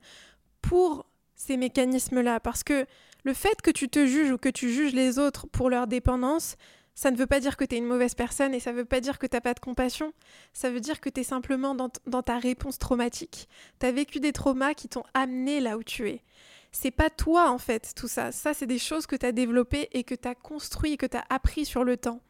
pour 0.61 1.07
ces 1.35 1.57
mécanismes-là. 1.57 2.39
Parce 2.39 2.63
que 2.63 2.87
le 3.25 3.35
fait 3.35 3.61
que 3.63 3.71
tu 3.71 3.89
te 3.89 4.07
juges 4.07 4.31
ou 4.31 4.39
que 4.39 4.49
tu 4.49 4.71
juges 4.71 4.93
les 4.93 5.19
autres 5.19 5.47
pour 5.49 5.71
leur 5.71 5.87
dépendance, 5.87 6.57
ça 6.95 7.11
ne 7.11 7.17
veut 7.17 7.27
pas 7.27 7.41
dire 7.41 7.57
que 7.57 7.65
tu 7.65 7.75
es 7.75 7.79
une 7.79 7.87
mauvaise 7.87 8.15
personne 8.15 8.55
et 8.55 8.61
ça 8.61 8.73
ne 8.73 8.77
veut 8.77 8.85
pas 8.85 9.01
dire 9.01 9.19
que 9.19 9.27
tu 9.27 9.35
n'as 9.35 9.41
pas 9.41 9.55
de 9.55 9.61
compassion. 9.61 10.13
Ça 10.53 10.71
veut 10.71 10.81
dire 10.81 11.01
que 11.01 11.09
tu 11.09 11.23
es 11.23 11.25
simplement 11.25 11.75
dans, 11.75 12.23
ta 12.23 12.39
réponse 12.39 12.79
traumatique. 12.79 13.49
Tu 13.81 13.87
as 13.87 13.93
vécu 13.93 14.21
des 14.21 14.33
traumas 14.33 14.75
qui 14.75 14.89
t'ont 14.89 15.05
amené 15.15 15.61
là 15.61 15.79
où 15.79 15.83
tu 15.83 16.09
es. 16.09 16.23
C'est 16.71 16.91
pas 16.91 17.11
toi 17.11 17.51
en 17.51 17.59
fait 17.59 17.93
tout 17.95 18.09
ça. 18.09 18.33
Ça, 18.33 18.55
c'est 18.55 18.67
des 18.67 18.79
choses 18.79 19.07
que 19.07 19.17
tu 19.17 19.27
as 19.27 19.33
développées 19.33 19.89
et 19.93 20.05
que 20.05 20.15
tu 20.15 20.29
as 20.29 20.35
construit 20.35 20.93
et 20.93 20.97
que 20.97 21.07
tu 21.07 21.17
as 21.17 21.25
appris 21.29 21.65
sur 21.65 21.85
le 21.85 21.97
temps 21.97 22.21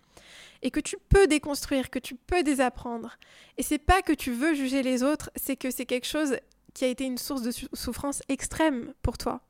et 0.63 0.71
que 0.71 0.81
tu 0.81 0.97
peux 1.09 1.27
déconstruire, 1.27 1.91
que 1.91 1.99
tu 1.99 2.15
peux 2.15 2.43
désapprendre. 2.43 3.19
Et 3.59 3.63
c'est 3.63 3.79
pas 3.79 4.03
que 4.03 4.13
tu 4.13 4.33
veux 4.33 4.55
juger 4.55 4.83
les 4.83 5.03
autres, 5.03 5.31
c'est 5.37 5.57
que 5.57 5.71
c'est 5.71 5.87
quelque 5.87 6.07
chose 6.07 6.37
qui 6.75 6.85
a 6.85 6.89
été 6.89 7.05
une 7.05 7.19
source 7.19 7.43
de 7.43 7.51
souffrance 7.73 8.23
extrême 8.29 8.95
pour 9.03 9.19
toi. 9.19 9.43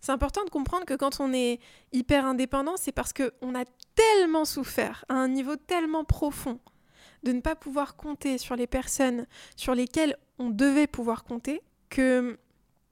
C'est 0.00 0.12
important 0.12 0.44
de 0.44 0.50
comprendre 0.50 0.84
que 0.84 0.94
quand 0.94 1.20
on 1.20 1.32
est 1.32 1.60
hyper 1.92 2.24
indépendant, 2.24 2.76
c'est 2.76 2.92
parce 2.92 3.12
qu'on 3.12 3.54
a 3.54 3.64
tellement 3.94 4.44
souffert 4.44 5.04
à 5.08 5.14
un 5.14 5.28
niveau 5.28 5.56
tellement 5.56 6.04
profond 6.04 6.58
de 7.22 7.32
ne 7.32 7.40
pas 7.40 7.54
pouvoir 7.54 7.96
compter 7.96 8.38
sur 8.38 8.56
les 8.56 8.66
personnes 8.66 9.26
sur 9.56 9.74
lesquelles 9.74 10.16
on 10.38 10.48
devait 10.48 10.86
pouvoir 10.86 11.24
compter 11.24 11.60
que 11.90 12.38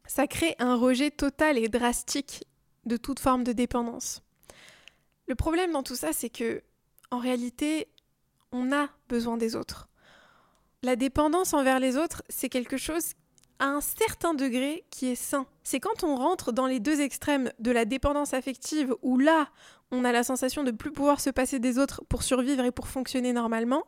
ça 0.06 0.26
crée 0.26 0.54
un 0.58 0.74
rejet 0.74 1.10
total 1.10 1.56
et 1.56 1.68
drastique 1.68 2.44
de 2.84 2.96
toute 2.96 3.20
forme 3.20 3.44
de 3.44 3.52
dépendance. 3.52 4.22
Le 5.26 5.34
problème 5.34 5.72
dans 5.72 5.82
tout 5.82 5.96
ça, 5.96 6.12
c'est 6.12 6.30
que 6.30 6.62
en 7.10 7.18
réalité, 7.18 7.88
on 8.52 8.72
a 8.72 8.88
besoin 9.08 9.36
des 9.36 9.56
autres. 9.56 9.88
La 10.82 10.96
dépendance 10.96 11.54
envers 11.54 11.80
les 11.80 11.96
autres, 11.96 12.22
c'est 12.28 12.48
quelque 12.48 12.76
chose 12.76 13.12
à 13.58 13.66
un 13.66 13.80
certain 13.80 14.34
degré 14.34 14.84
qui 14.90 15.06
est 15.08 15.16
sain. 15.16 15.46
C'est 15.64 15.80
quand 15.80 16.04
on 16.04 16.14
rentre 16.14 16.52
dans 16.52 16.66
les 16.66 16.78
deux 16.78 17.00
extrêmes 17.00 17.50
de 17.58 17.70
la 17.72 17.84
dépendance 17.84 18.32
affective 18.34 18.94
où 19.02 19.18
là, 19.18 19.48
on 19.90 20.04
a 20.04 20.12
la 20.12 20.22
sensation 20.22 20.62
de 20.62 20.70
plus 20.70 20.92
pouvoir 20.92 21.20
se 21.20 21.30
passer 21.30 21.58
des 21.58 21.78
autres 21.78 22.02
pour 22.08 22.22
survivre 22.22 22.64
et 22.64 22.70
pour 22.70 22.88
fonctionner 22.88 23.32
normalement. 23.32 23.84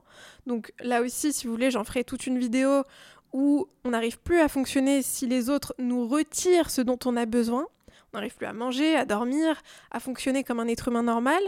Donc 0.46 0.72
là 0.80 1.02
aussi, 1.02 1.33
si 1.33 1.46
vous 1.46 1.52
voulez, 1.52 1.70
j'en 1.70 1.85
ferai 1.85 2.04
toute 2.04 2.26
une 2.26 2.38
vidéo 2.38 2.83
où 3.33 3.68
on 3.85 3.90
n'arrive 3.90 4.18
plus 4.18 4.40
à 4.40 4.48
fonctionner 4.48 5.02
si 5.02 5.26
les 5.26 5.50
autres 5.50 5.74
nous 5.78 6.09
retirent 6.09 6.70
ce 6.70 6.80
dont 6.80 6.98
on 7.04 7.16
a 7.16 7.26
besoin. 7.26 7.66
On 8.12 8.16
n'arrive 8.16 8.35
plus 8.35 8.46
à 8.46 8.52
manger, 8.52 8.96
à 8.96 9.04
dormir, 9.04 9.62
à 9.92 10.00
fonctionner 10.00 10.42
comme 10.42 10.59
un 10.59 10.66
être 10.66 10.88
humain 10.88 11.04
normal. 11.04 11.40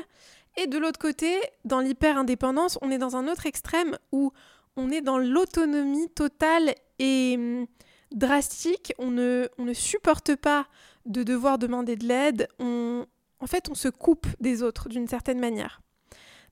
Et 0.56 0.66
de 0.66 0.78
l'autre 0.78 0.98
côté, 0.98 1.40
dans 1.64 1.80
l'hyper-indépendance, 1.80 2.78
on 2.82 2.90
est 2.90 2.98
dans 2.98 3.16
un 3.16 3.28
autre 3.28 3.46
extrême 3.46 3.96
où 4.12 4.32
on 4.76 4.90
est 4.90 5.00
dans 5.00 5.18
l'autonomie 5.18 6.08
totale 6.10 6.74
et 6.98 7.34
hum, 7.36 7.66
drastique. 8.12 8.92
On 8.98 9.10
ne, 9.10 9.48
on 9.58 9.64
ne 9.64 9.72
supporte 9.72 10.36
pas 10.36 10.66
de 11.06 11.22
devoir 11.22 11.58
demander 11.58 11.96
de 11.96 12.06
l'aide. 12.06 12.48
en 12.58 13.46
fait, 13.46 13.68
on 13.70 13.74
se 13.74 13.88
coupe 13.88 14.26
des 14.40 14.62
autres 14.62 14.88
d'une 14.88 15.08
certaine 15.08 15.40
manière. 15.40 15.80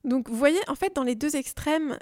Donc, 0.03 0.29
vous 0.29 0.35
voyez, 0.35 0.59
en 0.67 0.75
fait, 0.75 0.95
dans 0.95 1.03
les 1.03 1.15
deux 1.15 1.35
extrêmes, 1.35 1.97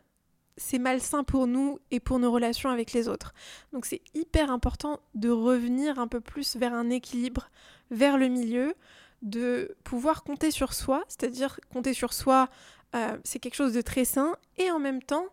c'est 0.57 0.79
malsain 0.79 1.23
pour 1.23 1.47
nous 1.47 1.79
et 1.91 1.99
pour 1.99 2.19
nos 2.19 2.31
relations 2.31 2.69
avec 2.69 2.93
les 2.93 3.07
autres. 3.07 3.33
Donc, 3.73 3.85
c'est 3.85 4.01
hyper 4.13 4.51
important 4.51 4.99
de 5.15 5.29
revenir 5.29 5.99
un 5.99 6.07
peu 6.07 6.21
plus 6.21 6.55
vers 6.55 6.73
un 6.73 6.89
équilibre, 6.89 7.49
vers 7.91 8.17
le 8.17 8.27
milieu, 8.27 8.73
de 9.21 9.75
pouvoir 9.83 10.23
compter 10.23 10.51
sur 10.51 10.73
soi, 10.73 11.03
c'est-à-dire 11.07 11.59
compter 11.71 11.93
sur 11.93 12.13
soi, 12.13 12.49
euh, 12.95 13.17
c'est 13.23 13.39
quelque 13.39 13.55
chose 13.55 13.73
de 13.73 13.81
très 13.81 14.05
sain, 14.05 14.35
et 14.57 14.71
en 14.71 14.79
même 14.79 15.01
temps 15.01 15.25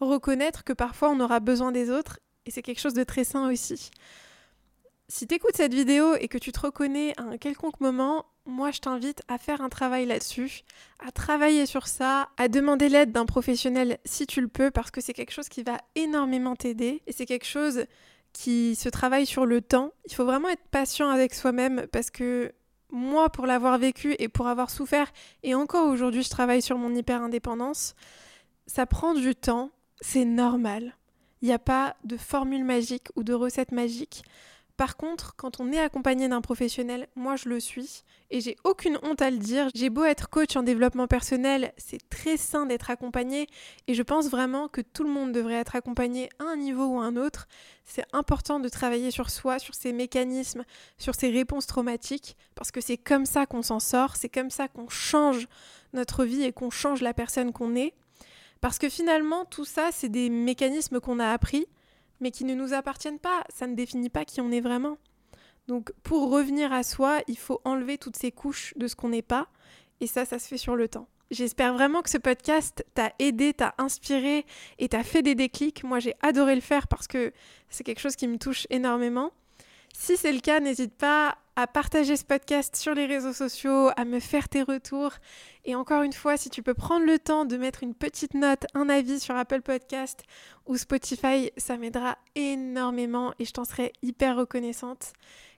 reconnaître 0.00 0.64
que 0.64 0.72
parfois 0.72 1.10
on 1.10 1.20
aura 1.20 1.40
besoin 1.40 1.72
des 1.72 1.90
autres, 1.90 2.20
et 2.46 2.50
c'est 2.50 2.62
quelque 2.62 2.80
chose 2.80 2.94
de 2.94 3.04
très 3.04 3.24
sain 3.24 3.50
aussi. 3.50 3.90
Si 5.08 5.26
tu 5.26 5.34
écoutes 5.34 5.56
cette 5.56 5.74
vidéo 5.74 6.14
et 6.16 6.28
que 6.28 6.38
tu 6.38 6.50
te 6.50 6.60
reconnais 6.60 7.12
à 7.18 7.22
un 7.24 7.36
quelconque 7.36 7.80
moment, 7.80 8.24
moi 8.46 8.70
je 8.70 8.80
t'invite 8.80 9.22
à 9.28 9.38
faire 9.38 9.60
un 9.60 9.68
travail 9.68 10.06
là-dessus, 10.06 10.62
à 11.06 11.12
travailler 11.12 11.66
sur 11.66 11.86
ça, 11.86 12.30
à 12.36 12.48
demander 12.48 12.88
l'aide 12.88 13.12
d'un 13.12 13.26
professionnel 13.26 13.98
si 14.04 14.26
tu 14.26 14.40
le 14.40 14.48
peux, 14.48 14.70
parce 14.70 14.90
que 14.90 15.00
c'est 15.00 15.12
quelque 15.12 15.32
chose 15.32 15.48
qui 15.48 15.62
va 15.62 15.78
énormément 15.94 16.56
t'aider, 16.56 17.02
et 17.06 17.12
c'est 17.12 17.26
quelque 17.26 17.46
chose 17.46 17.86
qui 18.32 18.74
se 18.74 18.88
travaille 18.88 19.26
sur 19.26 19.46
le 19.46 19.62
temps. 19.62 19.92
Il 20.06 20.14
faut 20.14 20.24
vraiment 20.24 20.48
être 20.48 20.66
patient 20.70 21.08
avec 21.08 21.34
soi-même 21.34 21.86
parce 21.92 22.10
que 22.10 22.52
moi, 22.94 23.28
pour 23.28 23.46
l'avoir 23.46 23.76
vécu 23.78 24.14
et 24.18 24.28
pour 24.28 24.46
avoir 24.46 24.70
souffert, 24.70 25.12
et 25.42 25.54
encore 25.54 25.88
aujourd'hui, 25.88 26.22
je 26.22 26.30
travaille 26.30 26.62
sur 26.62 26.78
mon 26.78 26.94
hyper-indépendance, 26.94 27.94
ça 28.66 28.86
prend 28.86 29.14
du 29.14 29.34
temps, 29.34 29.70
c'est 30.00 30.24
normal. 30.24 30.94
Il 31.42 31.48
n'y 31.48 31.54
a 31.54 31.58
pas 31.58 31.96
de 32.04 32.16
formule 32.16 32.64
magique 32.64 33.08
ou 33.16 33.24
de 33.24 33.34
recette 33.34 33.72
magique. 33.72 34.24
Par 34.76 34.96
contre, 34.96 35.36
quand 35.36 35.60
on 35.60 35.72
est 35.72 35.78
accompagné 35.78 36.26
d'un 36.26 36.40
professionnel, 36.40 37.06
moi 37.14 37.36
je 37.36 37.48
le 37.48 37.60
suis, 37.60 38.02
et 38.30 38.40
j'ai 38.40 38.56
aucune 38.64 38.98
honte 39.04 39.22
à 39.22 39.30
le 39.30 39.38
dire. 39.38 39.68
J'ai 39.72 39.88
beau 39.88 40.02
être 40.02 40.28
coach 40.28 40.56
en 40.56 40.64
développement 40.64 41.06
personnel, 41.06 41.72
c'est 41.76 42.00
très 42.10 42.36
sain 42.36 42.66
d'être 42.66 42.90
accompagné, 42.90 43.46
et 43.86 43.94
je 43.94 44.02
pense 44.02 44.28
vraiment 44.28 44.66
que 44.66 44.80
tout 44.80 45.04
le 45.04 45.10
monde 45.10 45.30
devrait 45.30 45.54
être 45.54 45.76
accompagné 45.76 46.28
à 46.40 46.44
un 46.44 46.56
niveau 46.56 46.86
ou 46.86 46.98
à 46.98 47.04
un 47.04 47.16
autre. 47.16 47.46
C'est 47.84 48.04
important 48.12 48.58
de 48.58 48.68
travailler 48.68 49.12
sur 49.12 49.30
soi, 49.30 49.60
sur 49.60 49.76
ses 49.76 49.92
mécanismes, 49.92 50.64
sur 50.98 51.14
ses 51.14 51.30
réponses 51.30 51.68
traumatiques, 51.68 52.36
parce 52.56 52.72
que 52.72 52.80
c'est 52.80 52.98
comme 52.98 53.26
ça 53.26 53.46
qu'on 53.46 53.62
s'en 53.62 53.78
sort, 53.78 54.16
c'est 54.16 54.28
comme 54.28 54.50
ça 54.50 54.66
qu'on 54.66 54.88
change 54.88 55.46
notre 55.92 56.24
vie 56.24 56.42
et 56.42 56.52
qu'on 56.52 56.70
change 56.70 57.00
la 57.00 57.14
personne 57.14 57.52
qu'on 57.52 57.76
est. 57.76 57.94
Parce 58.60 58.78
que 58.78 58.88
finalement, 58.88 59.44
tout 59.44 59.66
ça, 59.66 59.90
c'est 59.92 60.08
des 60.08 60.30
mécanismes 60.30 60.98
qu'on 60.98 61.20
a 61.20 61.28
appris 61.28 61.66
mais 62.24 62.30
qui 62.30 62.44
ne 62.44 62.54
nous 62.54 62.72
appartiennent 62.72 63.20
pas. 63.20 63.44
Ça 63.54 63.66
ne 63.66 63.74
définit 63.74 64.08
pas 64.08 64.24
qui 64.24 64.40
on 64.40 64.50
est 64.50 64.62
vraiment. 64.62 64.96
Donc 65.68 65.92
pour 66.02 66.30
revenir 66.30 66.72
à 66.72 66.82
soi, 66.82 67.20
il 67.28 67.36
faut 67.36 67.60
enlever 67.64 67.98
toutes 67.98 68.16
ces 68.16 68.32
couches 68.32 68.72
de 68.76 68.88
ce 68.88 68.96
qu'on 68.96 69.10
n'est 69.10 69.22
pas. 69.22 69.48
Et 70.00 70.06
ça, 70.06 70.24
ça 70.24 70.38
se 70.38 70.48
fait 70.48 70.56
sur 70.56 70.74
le 70.74 70.88
temps. 70.88 71.06
J'espère 71.30 71.74
vraiment 71.74 72.00
que 72.00 72.10
ce 72.10 72.18
podcast 72.18 72.84
t'a 72.94 73.12
aidé, 73.18 73.52
t'a 73.52 73.74
inspiré 73.76 74.46
et 74.78 74.88
t'a 74.88 75.04
fait 75.04 75.22
des 75.22 75.34
déclics. 75.34 75.84
Moi, 75.84 76.00
j'ai 76.00 76.14
adoré 76.22 76.54
le 76.54 76.60
faire 76.62 76.88
parce 76.88 77.06
que 77.06 77.32
c'est 77.68 77.84
quelque 77.84 78.00
chose 78.00 78.16
qui 78.16 78.26
me 78.26 78.38
touche 78.38 78.66
énormément. 78.70 79.32
Si 79.94 80.16
c'est 80.16 80.32
le 80.32 80.40
cas, 80.40 80.60
n'hésite 80.60 80.94
pas 80.94 81.36
à 81.56 81.66
partager 81.66 82.16
ce 82.16 82.24
podcast 82.24 82.76
sur 82.76 82.94
les 82.94 83.06
réseaux 83.06 83.32
sociaux, 83.32 83.90
à 83.96 84.04
me 84.04 84.20
faire 84.20 84.48
tes 84.48 84.62
retours. 84.62 85.12
Et 85.64 85.74
encore 85.74 86.02
une 86.02 86.12
fois, 86.12 86.36
si 86.36 86.50
tu 86.50 86.62
peux 86.62 86.74
prendre 86.74 87.06
le 87.06 87.18
temps 87.18 87.44
de 87.44 87.56
mettre 87.56 87.82
une 87.82 87.94
petite 87.94 88.34
note, 88.34 88.66
un 88.74 88.88
avis 88.88 89.20
sur 89.20 89.36
Apple 89.36 89.62
Podcast 89.62 90.24
ou 90.66 90.76
Spotify, 90.76 91.50
ça 91.56 91.76
m'aidera 91.76 92.18
énormément 92.34 93.32
et 93.38 93.44
je 93.44 93.52
t'en 93.52 93.64
serai 93.64 93.92
hyper 94.02 94.36
reconnaissante. 94.36 95.12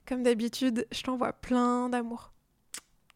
Comme 0.07 0.23
d'habitude, 0.23 0.87
je 0.91 1.01
t'envoie 1.01 1.33
plein 1.33 1.89
d'amour. 1.89 2.31